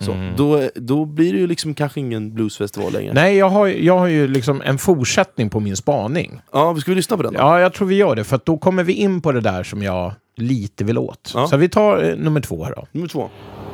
[0.00, 0.32] så.
[0.36, 3.12] Då, då blir det ju liksom kanske ingen bluesfestival längre.
[3.14, 6.40] Nej, jag har, jag har ju liksom en fortsättning på min spaning.
[6.52, 7.38] Ja, ska vi lyssna på den då?
[7.40, 9.62] Ja, jag tror vi gör det, för att då kommer vi in på det där
[9.62, 11.32] som jag lite vill åt.
[11.34, 11.46] Ja.
[11.46, 12.86] Så vi tar eh, nummer två här då.
[12.92, 13.28] Nummer två.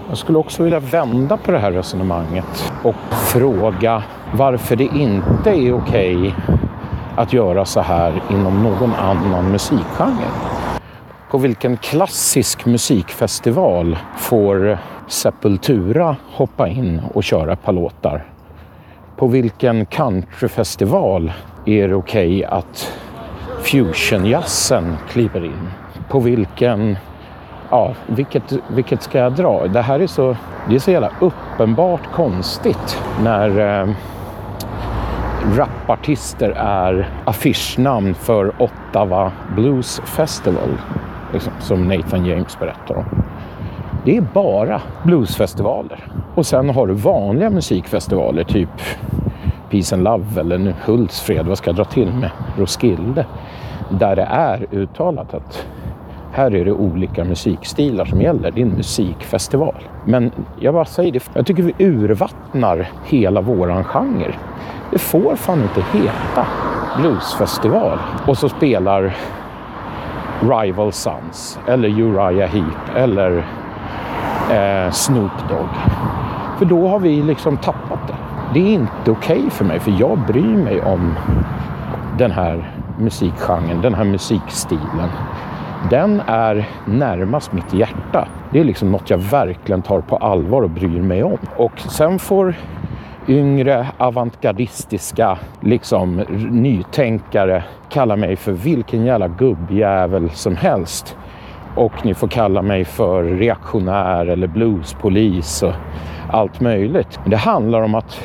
[0.08, 2.94] Jag skulle också vilja vända på det här resonemanget och
[3.26, 4.02] fråga
[4.34, 6.34] varför det inte är okej
[7.16, 10.24] att göra så här inom någon annan musikgenre.
[11.30, 18.24] På vilken klassisk musikfestival får Sepultura hoppa in och köra ett par låtar?
[19.16, 21.32] På vilken countryfestival
[21.64, 22.92] är det okej att
[23.62, 25.70] fusionjazzen kliver in?
[26.08, 26.96] På vilken
[27.70, 29.66] Ja, vilket, vilket ska jag dra?
[29.66, 30.36] Det här är så,
[30.68, 33.94] det är så jävla uppenbart konstigt när eh,
[35.56, 40.78] rapartister är affischnamn för Ottawa Blues Festival,
[41.32, 43.04] liksom, som Nathan James berättar om.
[44.04, 46.06] Det är bara bluesfestivaler.
[46.34, 48.68] Och sen har du vanliga musikfestivaler, typ
[49.70, 52.30] Peace and Love eller nu Hultsfred, vad ska jag dra till med?
[52.56, 53.26] Roskilde.
[53.90, 55.66] Där det är uttalat att
[56.32, 58.50] här är det olika musikstilar som gäller.
[58.50, 59.74] Det är en musikfestival.
[60.04, 64.34] Men jag bara säger det, jag tycker vi urvattnar hela våran genre.
[64.90, 66.46] Det får fan inte heta
[66.98, 67.98] bluesfestival.
[68.26, 69.16] Och så spelar
[70.40, 73.36] Rival Sons eller Uriah Heep eller
[74.50, 75.68] eh, Snoop Dogg.
[76.58, 78.14] För då har vi liksom tappat det.
[78.54, 81.14] Det är inte okej för mig, för jag bryr mig om
[82.18, 85.08] den här musikgenren, den här musikstilen.
[85.90, 88.28] Den är närmast mitt hjärta.
[88.50, 91.38] Det är liksom något jag verkligen tar på allvar och bryr mig om.
[91.56, 92.54] Och sen får
[93.28, 96.16] yngre avantgardistiska liksom
[96.50, 101.16] nytänkare kalla mig för vilken jävla gubbjävel som helst.
[101.74, 105.72] Och ni får kalla mig för reaktionär eller bluespolis och
[106.30, 107.18] allt möjligt.
[107.22, 108.20] Men det handlar om att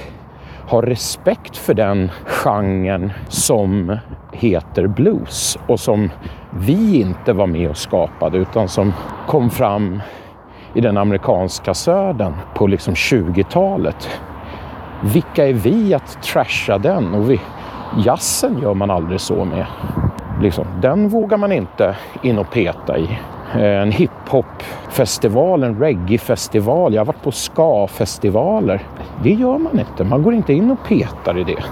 [0.68, 3.98] ha respekt för den genren som
[4.32, 6.10] heter blues och som
[6.50, 8.94] vi inte var med och skapade utan som
[9.28, 10.02] kom fram
[10.74, 14.10] i den amerikanska södern på liksom 20-talet.
[15.04, 17.14] Vilka är vi att trasha den?
[17.16, 17.42] Och vi,
[18.06, 19.66] jazzen gör man aldrig så med.
[20.42, 23.20] Liksom, den vågar man inte in och peta i.
[23.54, 26.94] eh, en hiphop-festival, en reggae-festival.
[26.94, 28.84] Jag har varit på ska-festivaler.
[29.24, 30.04] Det gör man inte.
[30.04, 31.64] Man går inte in och petar i det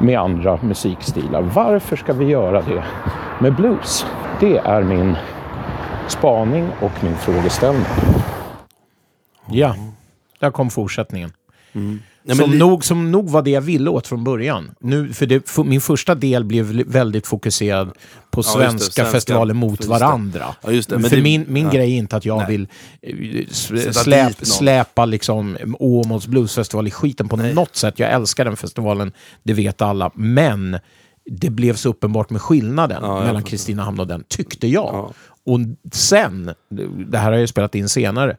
[0.00, 1.42] med andra musikstilar.
[1.42, 2.84] Varför ska vi göra det
[3.38, 4.06] med blues?
[4.40, 5.16] Det är min
[6.08, 7.84] spaning och min frågeställning.
[9.46, 9.74] Ja,
[10.38, 11.32] där kom fortsättningen.
[11.72, 11.80] Ja,
[12.24, 14.70] men som, nog, som nog var det jag ville åt från början.
[14.80, 17.90] Nu, för det, för min första del blev väldigt fokuserad
[18.30, 20.44] på det, svenska, svenska- festivaler mot varandra.
[20.62, 21.70] Ja, just det, men för det- min, min ja.
[21.72, 22.46] grej är inte att jag Nej.
[22.48, 22.68] vill
[23.02, 23.46] eh,
[23.92, 27.98] släp, släpa liksom Åmåls bluesfestival i skiten på något sätt.
[27.98, 29.12] Jag älskar den festivalen,
[29.42, 30.10] det vet alla.
[30.14, 30.78] Men
[31.30, 33.42] det blev så uppenbart med skillnaden Ja, mellan.
[33.42, 34.90] Kristinehamn och den, tyckte jag.
[34.94, 35.12] Ja.
[35.44, 35.60] Och
[35.92, 36.50] sen,
[37.08, 38.36] det här har jag ju spelat in senare,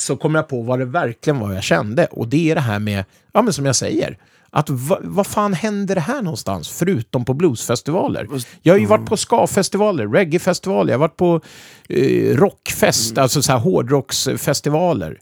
[0.00, 2.06] så kom jag på vad det verkligen var jag kände.
[2.06, 4.18] Och det är det här med, ja men som jag säger,
[4.50, 8.28] att va, vad fan händer det här någonstans förutom på bluesfestivaler?
[8.62, 11.40] Jag har ju varit på ska-festivaler, reggae-festivaler, jag har varit på
[11.88, 15.18] eh, rockfest, alltså så här hårdrocksfestivaler.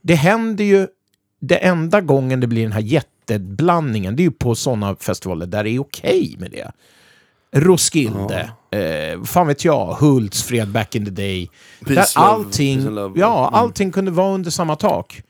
[0.00, 0.86] Det händer ju,
[1.40, 5.64] det enda gången det blir den här jätteblandningen, det är ju på sådana festivaler där
[5.64, 6.72] det är okej med det.
[7.54, 11.50] Roskilde, eh, fan vet jag, Hultsfred back in the day.
[11.86, 13.20] Peace, där love, allting, love.
[13.20, 13.54] ja, Mm.
[13.60, 15.22] allting kunde vara under samma tak.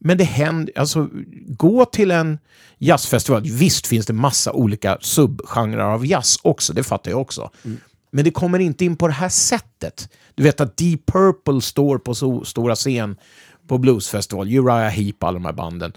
[0.00, 1.08] Men det händer, alltså
[1.46, 2.38] gå till en
[2.78, 3.42] jazzfestival.
[3.42, 7.50] Visst finns det massa olika subgenrer av jazz också, det fattar jag också.
[7.64, 7.76] Mm.
[8.10, 10.08] Men det kommer inte in på det här sättet.
[10.34, 13.16] Du vet att Deep Purple står på så stora scen
[13.68, 15.92] på bluesfestival, Uriah Heep, alla de här banden.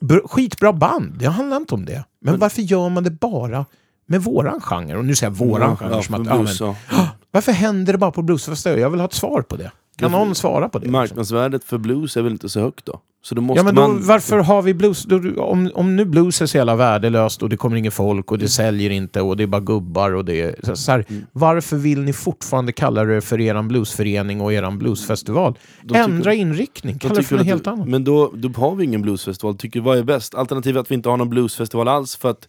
[0.00, 2.04] Br- Skitbra band, det handlar inte om det.
[2.20, 3.66] Men varför gör man det bara
[4.06, 4.96] med våran genre?
[4.96, 5.90] Och nu säger jag våran genre.
[5.94, 7.08] Ja, som att, ja, men, ja.
[7.30, 8.78] varför händer det bara på bluesfestival?
[8.78, 9.70] Jag vill ha ett svar på det.
[9.96, 10.88] Kan någon svara på det?
[10.88, 13.00] Marknadsvärdet för blues är väl inte så högt då?
[13.24, 14.06] Så då måste Ja, men då, man...
[14.06, 15.06] varför har vi blues?
[15.36, 18.48] Om, om nu blues är så jävla värdelöst och det kommer ingen folk och det
[18.48, 21.26] säljer inte och det är bara gubbar och det är så, så här, Mm.
[21.32, 25.58] Varför vill ni fortfarande kalla det för eran bluesförening och eran bluesfestival?
[25.82, 27.88] Då tycker- Ändra inriktning, Då kalla det tycker för något helt annat.
[27.88, 29.56] Men då, då har vi ingen bluesfestival.
[29.56, 30.34] Tycker vad är bäst?
[30.34, 32.48] Alternativet att vi inte har någon bluesfestival alls för att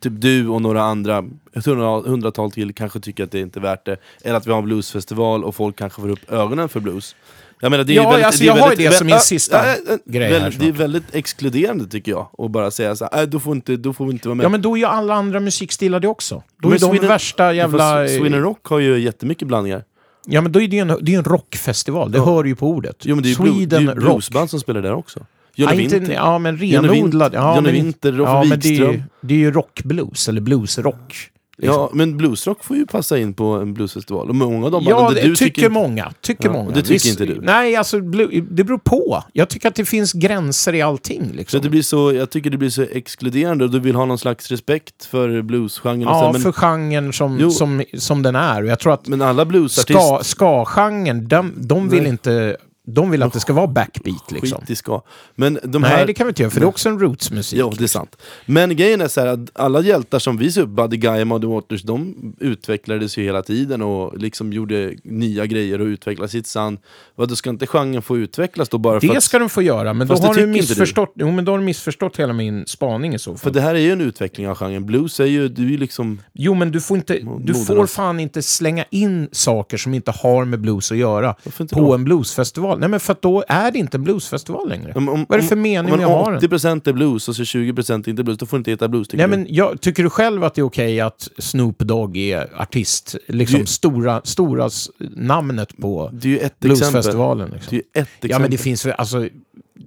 [0.00, 1.24] typ du och några andra,
[1.54, 3.96] ett hundra- hundratal till, kanske tycker att det inte är värt det.
[4.22, 7.16] Eller att vi har en bluesfestival och folk kanske får upp ögonen för blues.
[7.60, 9.18] Jag menar, det är Ja, väldigt, alltså, det är jag har ju det som min
[9.20, 12.96] sista äh, äh, grej väldigt- här Det är väldigt exkluderande tycker jag, att bara säga
[12.96, 14.44] så här, äh, då, får inte, då får vi inte vara med.
[14.44, 16.42] Ja, men då är ju alla andra musikstilar det också.
[16.62, 18.08] Då Men är de Sweden- värsta jävla...
[18.08, 19.84] Sweden Rock har ju jättemycket blandningar.
[20.26, 22.12] Ja, men då är det ju en, det är en rockfestival.
[22.12, 22.24] Det Ja.
[22.24, 22.96] hör ju på ordet.
[23.00, 24.12] Jo men det är ju, blue, det är Sweden ju Rock.
[24.12, 25.20] bluesband som spelar där också.
[25.60, 26.14] Ja, Johnny inte, Winter.
[26.14, 27.34] ja, men renodlad.
[27.34, 31.30] Ja, Johnny Winter, Roffe ja, men det är, ju, det är ju rockblues, eller bluesrock.
[31.60, 31.80] Liksom.
[31.80, 34.28] Ja, men bluesrock får ju passa in på en bluesfestival.
[34.28, 35.70] Och många av de Ja, banden det du tycker, tycker...
[35.70, 36.12] många.
[36.20, 36.66] Tycker Ja, många.
[36.68, 37.40] och det tycker inte du.
[37.42, 39.24] Nej, alltså blu- det beror på.
[39.32, 41.28] Jag tycker att det finns gränser i allting.
[41.30, 41.56] Så Liksom.
[41.58, 44.18] att det blir så, jag tycker det blir så exkluderande och du vill ha någon
[44.18, 46.08] slags respekt för bluesgenren.
[46.08, 47.50] och så ja, här, men, för genren som, Jo.
[47.50, 48.62] som, som den är.
[48.62, 50.22] Och jag tror att men alla bluesartister...
[50.22, 52.08] ska, ska-genren, de, de vill Nej.
[52.10, 52.56] inte...
[52.90, 54.60] De vill att det ska vara backbeat liksom.
[54.60, 55.02] Skit i ska.
[55.34, 56.06] Men de Nej, här...
[56.06, 57.58] det kan vi inte göra, för det är också en rootsmusik.
[57.58, 58.16] Ja, det är sant.
[58.46, 61.26] Men grejen är så här att alla hjältar som vi ser upp, Buddy Guy och
[61.26, 66.46] Muddy Waters, de utvecklades ju hela tiden och liksom gjorde nya grejer och utvecklade sitt
[66.46, 66.78] sound.
[67.14, 69.22] Vad, då ska inte genren få utvecklas då bara för Det att...
[69.22, 70.58] ska de få göra, men då Fast har, du inte du.
[70.58, 73.38] missförstått, jo, men då har du missförstått hela min spaning i så fall.
[73.38, 74.86] För det här är ju en utveckling av genren.
[74.86, 76.22] Blues är ju, du är liksom...
[76.32, 80.44] Jo, men du får, inte, du får fan inte slänga in saker som inte har
[80.44, 81.94] med blues att göra på då?
[81.94, 82.77] en bluesfestival.
[82.78, 84.92] Nej, men för att då är det inte en bluesfestival längre.
[84.94, 86.40] Om, om, Vad är det för mening om, med om att ha den?
[86.40, 89.28] 80% är blues och så 20% inte blues, då får det inte heta blues tycker
[89.28, 89.44] Nej, du?
[89.44, 93.16] men jag, tycker du själv att det är okej att Snoop Dogg är artist?
[93.26, 94.70] Liksom Det- stora, stora
[95.16, 97.50] namnet på Det är ju ett bluesfestivalen.
[97.50, 97.66] Liksom.
[97.70, 98.30] Det är ju ett exempel.
[98.30, 99.28] Ja, men det finns alltså,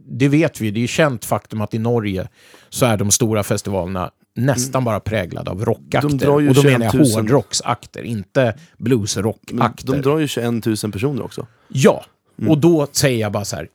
[0.07, 2.27] det vet vi, det är ju känt faktum att i Norge
[2.69, 6.09] så är de stora festivalerna nästan bara präglade av rockakter.
[6.19, 7.05] De och då 21 menar jag 000.
[7.13, 9.87] hårdrocksakter, inte bluesrockakter.
[9.87, 11.47] de drar ju 21 000 personer också.
[11.67, 12.05] Ja,
[12.41, 12.51] Mm.
[12.51, 13.67] och då säger jag bara så här,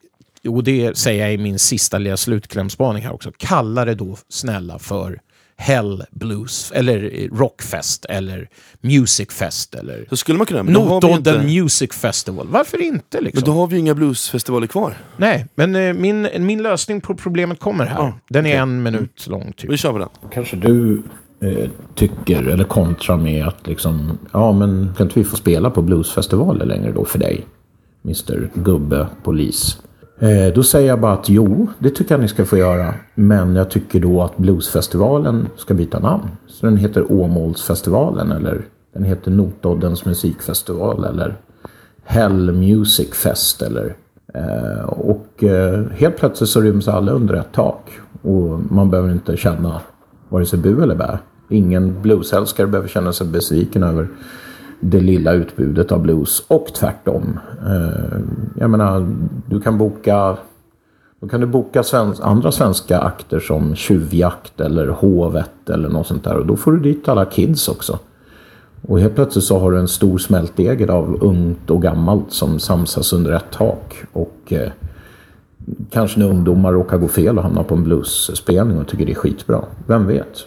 [0.49, 4.79] och det säger jag i min sista lilla slutklämspaning här också, kalla det då snälla
[4.79, 5.21] för
[5.59, 8.49] Hell Blues, eller Rockfest, eller
[8.81, 11.63] Musicfest, eller Så skulle man kunna, men då har vi ju Notodden inte...
[11.63, 12.47] Music Festival.
[12.51, 13.41] Varför inte liksom?
[13.41, 14.95] Men då har vi ju inga bluesfestivaler kvar.
[15.17, 17.97] Nej, men eh, min, min lösning på problemet kommer här.
[17.99, 18.59] Ja, Den är okej.
[18.59, 19.71] en minut lång typ.
[19.71, 20.09] Vi kör på den.
[20.33, 21.03] Kanske du
[21.41, 25.83] eh, tycker, eller kontrar med att liksom, ja men kan inte vi få spela på
[25.83, 27.47] bluesfestivaler längre då för dig?
[28.07, 29.79] Mr Gubbe Polis.
[30.19, 32.95] Eh, då säger jag bara att jo, det tycker jag ni ska få göra.
[33.15, 36.29] Men jag tycker då att bluesfestivalen ska byta namn.
[36.47, 41.37] Så den heter Åmålsfestivalen eller den heter Notoddens musikfestival eller
[42.05, 43.97] Hell Music Fest eller
[44.35, 47.91] eh, och eh, helt plötsligt så ryms alla under ett tak
[48.23, 49.81] och man behöver inte känna
[50.29, 51.19] vare sig bu eller bä.
[51.49, 54.09] Ingen bluesälskare behöver känna sig besviken över
[54.81, 57.39] det lilla utbudet av blues och tvärtom.
[57.67, 58.19] Eh,
[58.55, 59.09] jag menar,
[59.47, 60.37] du kan boka
[61.21, 66.25] då kan du boka svensk, andra svenska akter som Tjuvjakt eller Hovet eller något sånt
[66.25, 66.37] där.
[66.37, 67.99] Och då får du dit alla kids också.
[68.83, 73.13] Och helt plötsligt så har du en stor smältdegel av ungt och gammalt som samsas
[73.13, 73.95] under ett tak.
[74.13, 74.71] Och eh,
[75.91, 79.17] kanske när ungdomar råkar gå fel och hamnar på en bluesspelning och tycker det är
[79.17, 79.65] skitbra.
[79.87, 80.47] Vem vet?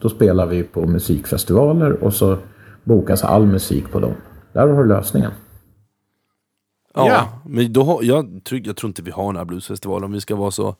[0.00, 2.36] Då spelar vi på musikfestivaler och så
[2.84, 4.14] bokas all musik på dem.
[4.52, 5.30] Där har du lösningen.
[6.94, 7.40] Ja, Ja.
[7.46, 10.36] men då har, jag, tror, jag tror inte vi har några bluesfestivaler om vi ska
[10.36, 10.76] vara så...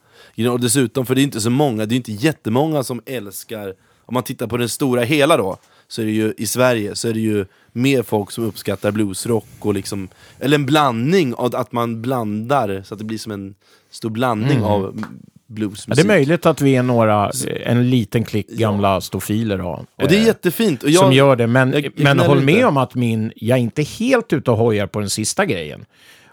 [0.51, 3.75] Och dessutom, för det är inte så många, det är inte jättemånga som älskar...
[4.07, 5.57] Om man tittar på den stora hela då,
[5.89, 9.47] så är det ju i Sverige så är det ju mer folk som uppskattar bluesrock
[9.61, 10.09] och liksom...
[10.39, 13.55] Eller en blandning, av att man blandar så att det blir som en
[13.91, 15.05] stor blandning av
[15.47, 15.89] bluesmusik.
[15.89, 19.85] Ja, det är möjligt att vi är några, eh, en liten klick gamla stofiler då,
[20.03, 20.83] Och det är eh, jättefint.
[20.83, 21.47] Och jag, som gör det.
[21.47, 22.53] Men, jag- jag men håll inte.
[22.53, 25.85] med om att min, jag är inte helt ute och hojar på den sista grejen.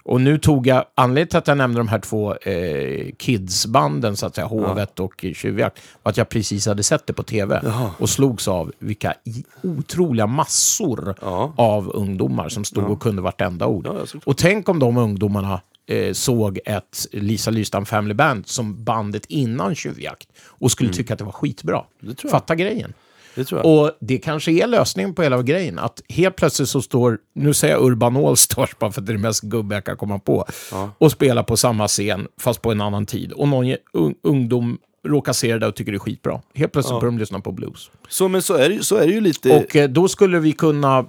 [0.04, 4.26] Och nu tog jag, anledningen till att jag nämnde de här två eh, kidsbanden, så
[4.26, 7.62] att säga, Hovet och eh, Tjuvjakt, var att jag precis hade sett det på tv
[7.98, 9.14] och slogs av vilka
[9.64, 11.54] otroliga massor Ja.
[11.58, 13.88] av ungdomar som stod och kunde vartenda ord.
[13.88, 18.84] Ja, ja, och tänk om de ungdomarna eh, såg ett Lisa Lystam Family Band som
[18.84, 21.84] bandet innan Tjuvjakt och skulle tycka att det var skitbra.
[22.02, 22.16] Mm.
[22.22, 22.30] Det.
[22.30, 22.94] Fatta grejen.
[23.36, 23.54] det.
[23.54, 25.80] Och det kanske är lösningen på hela grejen.
[25.80, 29.18] Att helt plötsligt så står, nu säger jag Urban Allstars bara för att det är
[29.18, 30.46] det mest gubbiga jag kan komma på,
[30.98, 33.32] och spelar på samma scen fast på en annan tid.
[33.32, 34.78] Och någon un, ungdom
[35.08, 36.42] råkar se det där och tycker det är skitbra.
[36.54, 37.92] Helt plötsligt börjar de lyssna på blues.
[38.10, 39.58] Så, men så är, det, så är det ju lite...
[39.58, 41.06] Och eh, då skulle vi kunna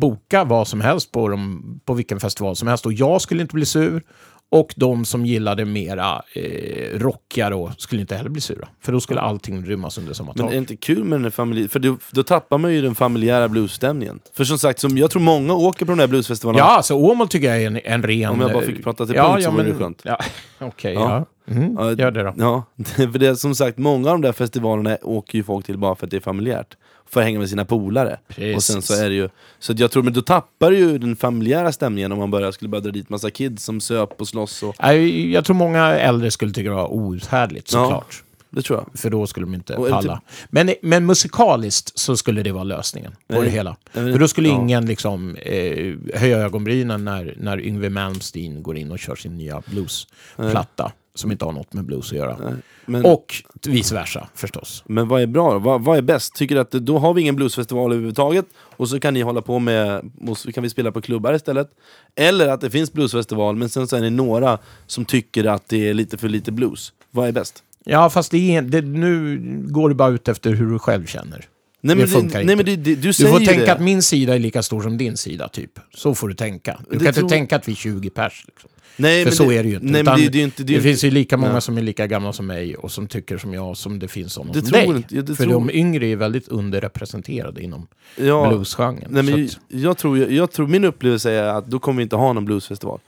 [0.00, 2.86] boka vad som helst på, dem, på vilken festival som helst.
[2.86, 4.02] Och jag skulle inte bli sur.
[4.52, 8.68] Och de som gillade mera eh, rockiga då skulle inte heller bli sura.
[8.80, 10.46] För då skulle allting rymmas under samma Men tak.
[10.46, 11.68] är det inte kul med den här familjen?
[11.68, 14.20] För då, då tappar man ju den familjära bluesstämningen.
[14.34, 16.64] För som sagt, som jag tror många åker på de där bluesfestivalerna.
[16.64, 18.30] Ja, alltså Åmål tycker jag är en, en ren...
[18.30, 20.02] Om jag bara eh, fick prata till ja, punkt så ja, vore men, det skönt.
[20.04, 20.18] Ja,
[20.58, 21.26] Okej, Ja.
[21.46, 21.54] ja.
[21.54, 22.34] Mm, gör det då.
[22.38, 25.78] Ja, för det är som sagt, många av de där festivalerna åker ju folk till
[25.78, 26.76] bara för att det är familjärt.
[27.12, 28.18] För att hänga med sina polare.
[28.56, 29.28] Och sen så är det ju...
[29.58, 32.68] Så jag tror, men då tappar du ju den familjära stämningen om man börjar, skulle
[32.68, 34.76] börja dra dit massa kids som söp och slåss och...
[34.82, 37.82] Nej, Jag tror många äldre skulle tycka det var outhärdligt Ja.
[37.84, 38.22] såklart.
[38.50, 39.00] Det tror jag.
[39.00, 40.20] För då skulle de inte Och palla.
[40.50, 43.42] Men, men musikaliskt så skulle det vara lösningen på Nej.
[43.44, 43.76] det hela.
[43.92, 44.54] Nej, För då skulle ja.
[44.54, 49.62] ingen liksom, eh, höja ögonbrynen när, när Yngwie Malmsteen går in och kör sin nya
[49.66, 50.92] bluesplatta.
[51.14, 52.56] Som inte har något med blues att göra.
[52.86, 53.34] Men, Och
[53.66, 54.82] vice versa förstås.
[54.86, 55.58] men vad är bra då?
[55.58, 56.34] Vad, vad är bäst?
[56.34, 59.42] Tycker du att det- då har vi ingen bluesfestival överhuvudtaget och så kan ni hålla
[59.42, 61.68] på med, så kan vi spela på klubbar istället.
[62.14, 65.88] Eller att det finns bluesfestival men sen så är det några som tycker att det
[65.88, 66.92] är lite för lite blues.
[67.10, 67.62] Vad är bäst?
[67.84, 71.44] Ja, fast det är, det, nu går det bara ut efter hur du själv känner.
[71.80, 72.56] Nej Det men, funkar det, nej, inte.
[72.56, 73.72] men det, det, du Du får tänka det.
[73.72, 75.70] att min sida är lika stor som din sida, typ.
[75.94, 76.80] Så får du tänka.
[76.90, 78.44] Du Det kan tror- inte tänka att vi är 20 pers.
[78.46, 78.70] Liksom.
[78.96, 79.86] Nej, För så är det ju inte.
[79.86, 80.62] Nej, det, det inte...
[80.62, 81.60] Det, finns ju lika många Ja.
[81.60, 84.52] som är lika gamla som mig och som tycker som jag, som det finns sådana
[84.52, 84.86] Det som dig.
[84.86, 87.86] inte- ja, det För tror- de yngre är väldigt underrepresenterade inom
[88.16, 89.04] ja, bluesgenren.
[89.10, 92.02] Nej, men, att- jag, tror, jag, jag tror, min upplevelse är att då kommer vi
[92.02, 93.00] inte ha någon bluesfestival.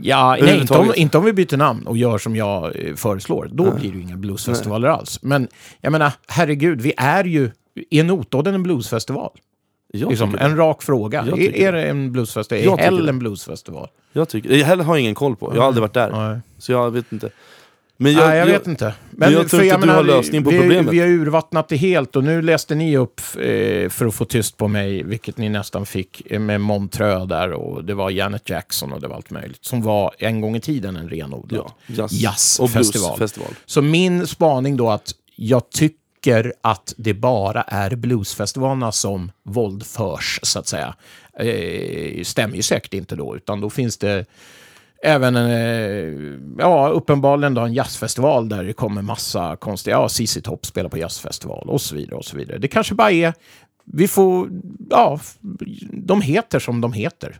[0.00, 3.48] Ja, nej, inte, om, inte om vi byter namn och gör som jag eh, föreslår.
[3.52, 5.22] Då blir det ju inga bluesfestivaler alls.
[5.22, 5.48] Men
[5.80, 7.50] jag menar, herregud, vi är ju...
[7.90, 9.30] Är Notodden en bluesfestival?
[9.96, 11.24] Jag, Liksom, en rak fråga.
[11.28, 12.64] Jag Är, är det en bluesfestival?
[12.64, 13.88] Jag Är Hell en bluesfestival?
[14.12, 16.10] jag, tycker, jag heller har ingen koll på, jag har aldrig varit där.
[16.30, 16.40] Nej.
[16.58, 17.30] Så jag vet inte.
[17.96, 18.94] Men Nej, jag vet inte.
[19.10, 20.94] men jag tror inte du har lösning på vi, problemet.
[20.94, 24.56] Vi har urvattnat det helt och nu läste ni upp eh, för att få tyst
[24.56, 28.92] på mig, vilket ni nästan fick, eh, med Montreux där och det var Janet Jackson
[28.92, 29.64] och det var allt möjligt.
[29.64, 32.12] Som var en gång i tiden en renodlad Ja, jazz.
[32.12, 33.10] jazzfestival.
[33.10, 33.48] Och bluesfestival.
[33.66, 36.03] Så min spaning då att jag tycker
[36.60, 40.94] att det bara är bluesfestivalerna som våldförs, så att säga.
[41.38, 44.24] Eh, stämmer ju säkert inte då, utan då finns det
[45.02, 50.38] även en, eh, ja, uppenbarligen då en jazzfestival där det kommer massa konstiga, ja, ZZ
[50.42, 52.58] Top spelar på jazzfestival och så vidare och så vidare.
[52.58, 53.34] Det kanske bara är,
[53.84, 54.48] vi får,
[54.90, 55.20] ja,
[55.92, 57.38] de heter som de heter,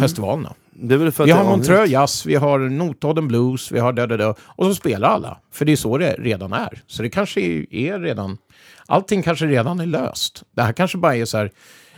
[0.00, 0.54] festivalerna.
[0.80, 4.06] Det är väl för Vi har Montreux Jazz, vi har Notodden Blues, vi har det,
[4.06, 4.34] det, det.
[4.40, 5.38] Och så spelar alla.
[5.52, 6.82] För det är så det redan är.
[6.86, 7.40] Så det kanske
[7.70, 8.38] är redan...
[8.86, 10.42] Allting kanske redan är löst.
[10.56, 11.50] Det här kanske bara är så här...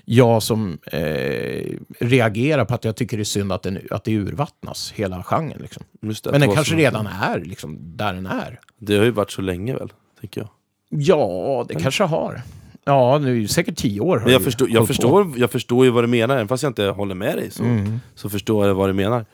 [0.04, 1.64] Jag som eh,
[1.98, 5.58] reagerar på att jag tycker det är synd att, den, att det urvattnas, hela genren.
[5.60, 5.82] Liksom.
[6.00, 8.60] Det, Men den kanske redan är liksom, där den är.
[8.78, 10.48] Det har ju varit så länge väl, tycker jag.
[10.88, 12.42] Ja, det kanske har.
[12.84, 14.18] Ja, nu är det säkert tio år.
[14.24, 14.86] Men jag, det förstår, jag, på.
[14.86, 17.62] förstår, jag förstår ju vad du menar, även fast jag inte håller med dig så,
[17.62, 18.00] Mm.
[18.14, 19.24] så förstår jag vad du menar.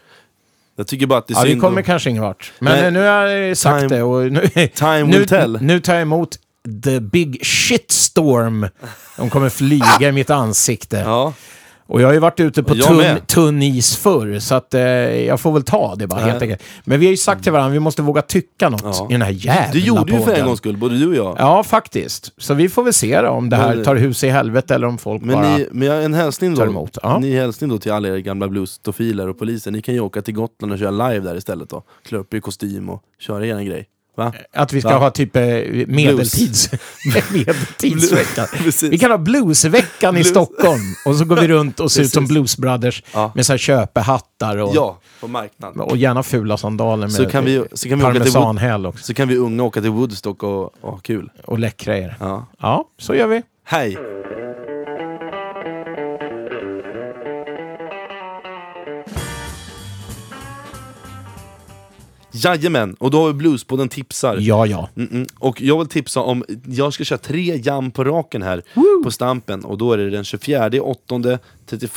[0.77, 2.52] Jag tycker bara att det är Ja, vi synd kommer att- kanske ingen vart.
[2.59, 2.85] Men Nej.
[2.86, 4.40] eh, nu har jag sagt Time- det och nu,
[4.74, 5.59] Time nu, will tell.
[5.62, 6.36] nu tar jag emot
[6.85, 8.66] the big shitstorm.
[9.16, 10.97] De kommer flyga i mitt ansikte.
[10.97, 11.32] Ja,
[11.88, 14.80] Och jag har ju varit ute på tunn, tunn is förr, så att, eh,
[15.26, 16.30] jag får väl ta det bara Nej.
[16.30, 16.62] helt enkelt.
[16.84, 19.06] Men vi har ju sagt till varandra, vi måste våga tycka något Ja.
[19.10, 20.46] i den här jävla du gjorde ju för en podden.
[20.46, 21.36] gångs skull, både du och jag.
[21.38, 22.32] Ja, faktiskt.
[22.38, 24.86] Så vi får väl se då, om det här Men- tar hus i helvete eller
[24.86, 25.56] om folk Men, bara...
[25.56, 27.18] ni, men en hälsning tar då, emot, ja.
[27.18, 29.70] ni hälsning då till alla er gamla bluesstofiler och poliser.
[29.70, 31.82] Ni kan ju åka till Gotland och köra live där istället då.
[32.04, 33.86] Klä upp i kostym och köra er grej.
[34.16, 34.32] Va?
[34.52, 34.98] Att vi ska Va?
[34.98, 35.43] ha typ eh,
[35.86, 36.70] medeltids...
[37.32, 38.47] medeltidsvecka.
[38.59, 38.93] Precis.
[38.93, 40.28] Vi kan ha bluesveckan i Blues.
[40.28, 40.80] Stockholm.
[41.06, 42.26] Och så går vi runt och ser ut som.
[42.26, 43.32] Blues Brothers Ja.
[43.34, 45.80] med så här köpehattar och, Ja, på marknaden.
[45.80, 48.86] och gärna fula sandaler med Så kan vi, så kan vi åka till Wood, parmesanhäll
[48.86, 49.05] också.
[49.05, 51.30] så kan vi unga åka till Woodstock och och ha kul.
[51.44, 52.16] Och läckra er.
[52.20, 52.47] Ja.
[52.60, 53.43] Ja, så gör vi.
[53.64, 53.97] Hej!
[62.44, 64.38] Jajamän, och då har vi Bluespodden tipsar.
[64.40, 64.88] Ja, ja.
[64.96, 65.28] Mm -mm.
[65.38, 68.62] Och jag vill tipsa om, jag ska köra tre jam på raken här
[69.04, 71.92] på Stampen och då är det den 24 i åttonde, 31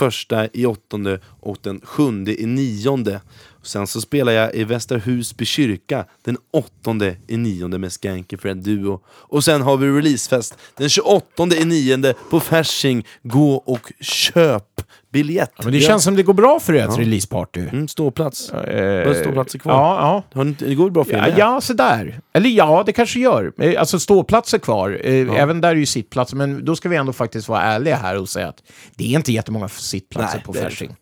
[0.54, 3.22] i åttonde och den 7 i nionde.
[3.64, 8.58] Sen så spelar jag i Västra Husby kyrka den åttonde i nionde med Skanky Fred
[8.58, 9.00] Duo.
[9.08, 13.06] Och sen har vi releasefest den 28 i nionde på Fasching.
[13.24, 14.82] Gå och köp
[15.12, 15.52] biljett.
[15.64, 17.62] Men det känns som det går bra för ert releaseparty.
[17.62, 18.52] Mm, ståplats.
[18.52, 19.74] Eh, Bara ståplatser kvar.
[19.74, 20.44] Ja, ja.
[20.60, 22.20] Det går bra för er Ja, ja, sådär.
[22.34, 23.52] Eller ja, det kanske gör.
[23.58, 25.00] Eh, Alltså ståplatser kvar.
[25.04, 26.36] Eh, Även där är ju sittplatser.
[26.38, 28.64] Men då ska vi ändå faktiskt vara ärliga här och säga att
[28.96, 30.96] det är inte jättemånga sittplatser Nej, på Fasching.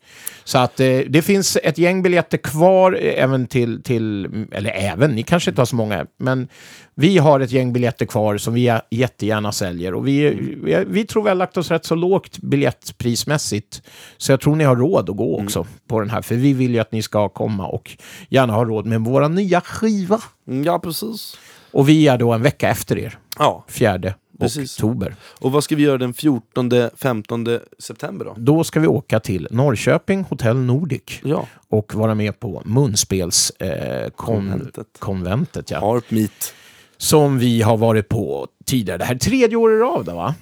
[0.44, 5.10] Så att eh, det finns ett gäng biljetter kvar, eh, även till, till, eller även,
[5.14, 6.48] ni kanske inte har så många, men
[6.94, 9.94] vi har ett gäng biljetter kvar som vi jättegärna säljer.
[9.94, 10.30] Och vi,
[10.62, 13.82] vi, vi tror vi har lagt oss rätt så lågt biljettprismässigt.
[14.16, 15.46] Så jag tror ni har råd att gå Mm.
[15.46, 16.22] också på den här.
[16.22, 17.96] För vi vill ju att ni ska komma och
[18.28, 20.20] gärna ha råd med våra nya skiva.
[20.48, 21.36] Mm, Ja, precis.
[21.72, 23.64] Och vi är då en vecka efter er, Ja.
[23.68, 24.76] 4 Precis.
[24.76, 25.14] oktober.
[25.40, 28.34] Och vad ska vi göra den 14-15 september då?
[28.36, 31.02] Då ska vi åka till Norrköping, Hotell Nordic.
[31.24, 34.86] Ja, Och vara med på munspels eh, kon- Konventet.
[34.98, 35.70] konventet.
[35.70, 35.80] Ja.
[35.80, 36.54] Harp Meet.
[36.96, 38.98] Som vi har varit på tidigare.
[38.98, 40.34] Det här är tredje året i rad, va?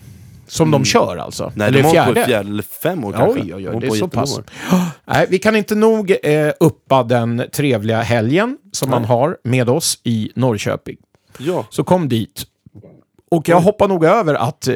[0.46, 1.42] Som de kör alltså?
[1.44, 1.54] Mm.
[1.56, 2.14] Nej, eller de fjärde?
[2.20, 3.40] på fjärde eller fem år kanske.
[3.40, 4.40] Oj, oj, oj, det är så pass.
[5.04, 10.00] Nej, vi kan inte nog eh, uppa den trevliga helgen som man har med oss
[10.04, 10.96] i Norrköping.
[11.38, 12.46] Ja, Så kom dit.
[13.30, 14.74] Och jag hoppar nog över att eh,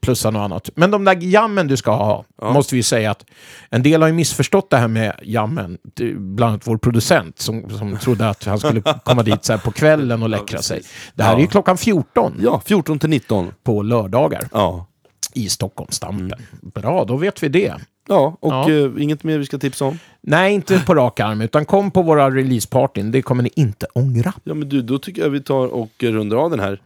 [0.00, 0.70] plussa något annat.
[0.74, 3.24] Men de där jammen du ska ha, måste vi säga att
[3.70, 5.78] en del har ju missförstått det här med jammen.
[6.16, 9.70] Bland annat vår producent som, som trodde att han skulle komma dit så här på
[9.70, 10.82] kvällen och läckra sig.
[11.14, 13.52] Det här är ju klockan 14 ja 14 till 19.
[13.64, 14.86] på lördagar Ja,
[15.34, 16.42] i Stockholmstampen.
[16.60, 17.74] Bra, då vet vi det.
[18.08, 18.70] ja och Ja.
[18.70, 19.98] eh, inget mer vi ska tipsa om?
[20.20, 23.10] Nej, inte på rak arm, utan kom på våra releasepartyn.
[23.12, 24.32] Det kommer ni inte ångra.
[24.44, 26.80] Ja men du, då tycker jag vi tar och rundar av den här.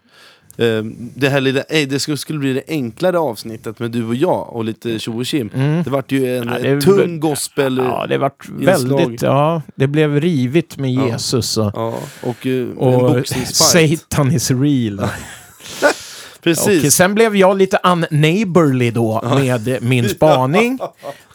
[0.59, 4.53] Eh, Det här lilla, eh, det skulle, bli det enklare avsnittet med du och jag
[4.53, 5.51] och lite tjo och tjim.
[5.85, 6.55] Det vart ju en, Mm.
[6.55, 7.77] Ja, det- en tung gospel.
[7.77, 8.99] Ja, det vart Inslag.
[8.99, 9.23] väldigt...
[9.23, 11.71] Ja, det blev rivigt med Jesus och...
[11.75, 14.01] Ja, och, eh, Och boxningsfight.
[14.11, 15.01] Satan is real.
[16.47, 16.85] Precis.
[16.85, 20.79] Och sen blev jag lite unneighborly då med min spaning.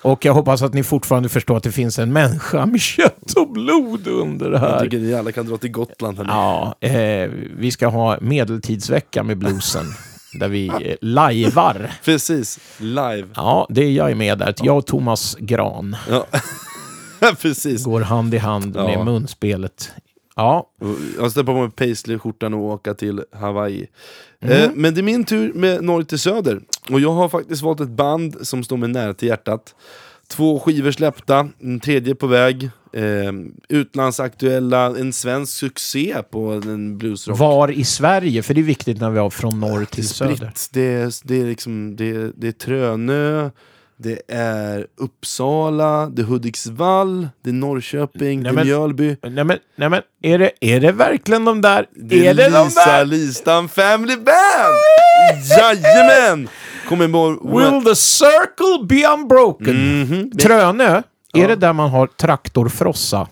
[0.01, 3.49] Och jag hoppas att ni fortfarande förstår att det finns en människa med kött och
[3.51, 4.79] blod under det Jag här.
[4.79, 6.17] tycker ni alla kan dra till Gotland.
[6.17, 6.25] Här.
[6.27, 9.85] Ja, eh, vi ska ha medeltidsvecka med bluesen.
[10.39, 11.91] Där vi eh, lajvar.
[12.05, 13.27] Precis, live.
[13.35, 14.55] Ja, det är jag med där.
[14.63, 16.25] Jag och Thomas Gran Ja.
[17.41, 17.85] Precis.
[17.85, 18.87] går hand i hand Ja.
[18.87, 19.91] med munspelet.
[20.41, 20.69] Ja,
[21.17, 23.87] Jag ska på mig paisley-skjortan och åka till Hawaii.
[24.39, 26.61] Eh, men det är min tur med norr till söder.
[26.89, 29.75] Och jag har faktiskt valt ett band som står mig nära till hjärtat.
[30.27, 32.69] Två skivor släppta, en tredje på väg.
[32.93, 33.31] Eh,
[33.69, 37.39] utlandsaktuella, en svensk succé på en bluesrock.
[37.39, 38.43] var i Sverige?
[38.43, 40.35] För det är viktigt när vi har från norr till söder.
[40.35, 40.69] Spritt.
[40.71, 43.49] Det är, det är liksom, det är, det är Trönö,
[44.03, 49.15] det är Uppsala, det är Hudiksvall, det är Norrköping, Nej, det är Mjölby.
[49.23, 51.85] Nej men, nej men är, det, är det verkligen de där?
[51.95, 53.05] Det är, är det de Lisa där?
[53.05, 54.75] Listan Family Band!
[55.59, 56.49] Jajamän!
[56.89, 57.59] Kommer ihåg...
[57.59, 60.01] Will the circle be unbroken?
[60.01, 60.31] Mhm.
[60.31, 61.01] Trönö,
[61.33, 63.27] är det där man har traktorfrossa?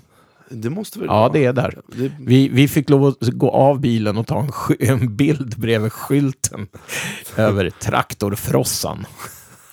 [0.52, 1.30] Det måste väl Ja, vara.
[1.32, 1.78] det är där.
[1.88, 4.52] Det- Vi, vi fick lov att gå av bilen och ta en,
[4.90, 6.68] en bild bredvid skylten
[7.38, 9.06] över traktorfrossan.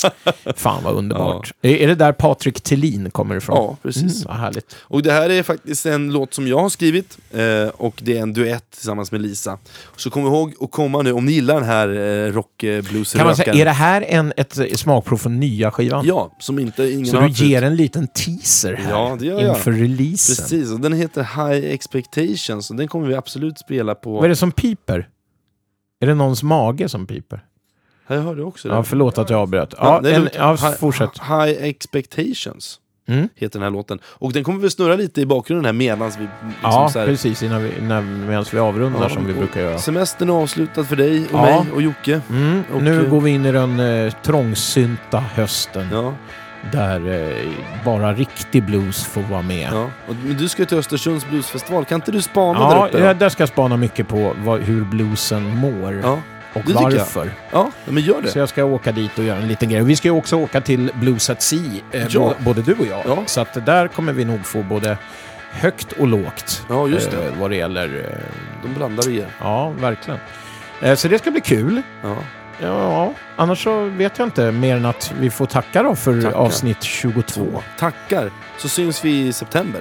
[0.56, 1.52] Fan vad underbart.
[1.62, 3.56] Är, är det där Patrik Tillin kommer ifrån?
[3.56, 4.02] Ja, precis.
[4.02, 4.76] Mm, vad härligt.
[4.80, 8.22] Och det här är faktiskt en låt som jag har skrivit eh, och det är
[8.22, 9.58] en duett tillsammans med Lisa.
[9.96, 13.12] Så kom ihåg att komma nu om ni gillar den här eh, rock eh, blues
[13.12, 16.06] Kan man säga, är det här en, ett smakprov för nya skivan?
[16.06, 17.66] Ja, som inte ingen Så har du ger förut.
[17.66, 19.56] en liten teaser här Ja, det gör jag.
[19.56, 20.36] inför releasen.
[20.36, 24.14] Precis, och den heter High Expectations och den kommer vi absolut spela på...
[24.14, 25.08] Vad är det som piper?
[26.00, 27.44] Är det någons mage som piper?
[28.08, 28.74] Jag hörde också det.
[28.74, 29.74] Ja, förlåt att jag avbröt.
[29.78, 31.10] Ja, Ja, en, ja High- fortsätt.
[31.28, 33.28] High Expectations Mm.
[33.34, 33.98] heter den här låten.
[34.04, 36.20] Och den kommer vi snurra lite i bakgrunden här medans vi...
[36.22, 37.42] Liksom Ja, här- precis.
[37.42, 39.78] Innan vi, när, medan vi avrundar Ja, som vi och brukar göra.
[39.78, 41.42] Semestern är avslutad för dig och Ja.
[41.42, 42.20] mig och Jocke.
[42.30, 45.86] Mm, och, nu eh, går vi in i den eh, trångsynta hösten.
[45.92, 46.14] Ja,
[46.72, 47.36] Där eh,
[47.84, 49.68] bara riktig blues får vara med.
[49.72, 49.90] ja.
[50.08, 51.84] Och, men du ska ju till Östersunds bluesfestival.
[51.84, 52.98] Kan inte du spana Ja, där uppe?
[53.06, 55.92] ja, där ska jag spana mycket på vad, hur bluesen mår
[56.56, 57.30] och det varför.
[57.52, 58.28] ja, men gör det.
[58.28, 59.82] Så jag ska åka dit och göra en liten grej.
[59.82, 61.60] Vi ska ju också åka till Blues at Sea,
[61.92, 62.34] eh, Ja.
[62.38, 63.02] både du och jag.
[63.06, 63.18] Ja.
[63.26, 64.98] Så att där kommer vi nog få både
[65.52, 66.62] högt och lågt.
[66.68, 67.26] Ja, just det.
[67.26, 68.04] Eh, vad det gäller...
[68.12, 68.18] Eh,
[68.62, 69.26] De blandar vi er.
[69.40, 70.20] ja, verkligen.
[70.82, 71.82] Eh, så det ska bli kul.
[72.02, 72.16] Ja.
[72.62, 76.36] Ja, annars så vet jag inte mer än att vi får tacka då för Tacka.
[76.36, 77.62] avsnitt 22.
[77.78, 78.30] Tackar.
[78.58, 79.80] Så syns vi i september.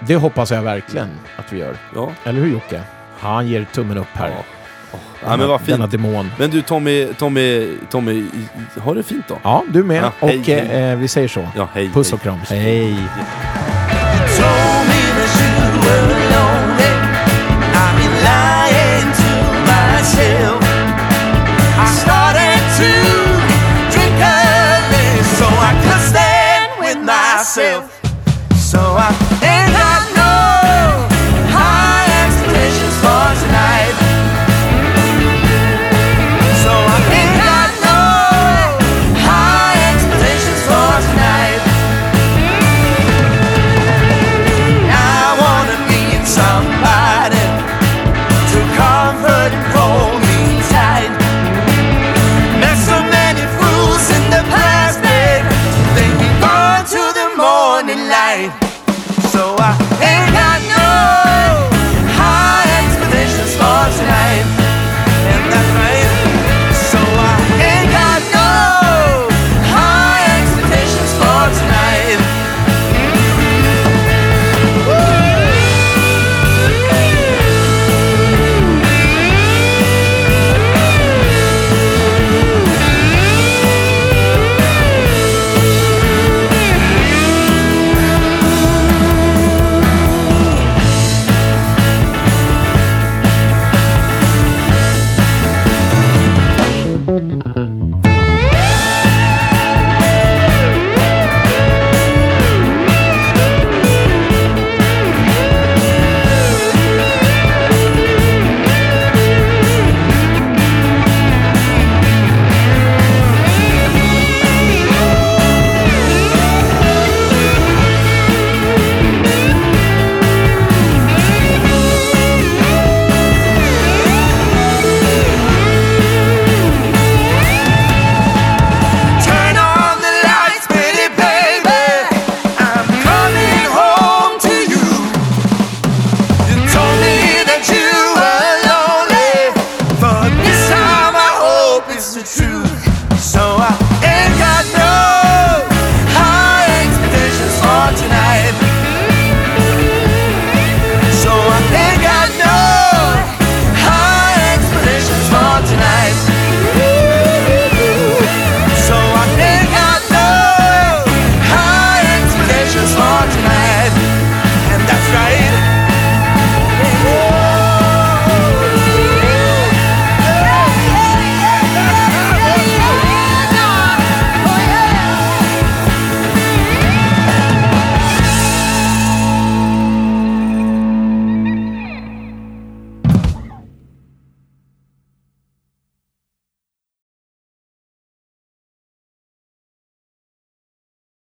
[0.00, 1.76] Det hoppas jag verkligen att vi gör.
[1.94, 2.10] Ja.
[2.24, 2.80] Eller hur Jocke?
[3.18, 4.28] Han ger tummen upp här.
[4.28, 4.44] Ja.
[5.24, 5.70] Ja, men vad fint.
[5.70, 6.30] Denna demon.
[6.38, 8.24] Men du Tommy, Tommy, Tommy,
[8.76, 9.38] ha det fint då.
[9.42, 10.02] Ja, du med.
[10.02, 10.90] Ja, hej, och hej.
[10.90, 11.48] Eh, vi säger så.
[11.56, 12.14] Ja, hej, Puss hej.
[12.16, 12.38] och kram.
[12.48, 12.96] hej.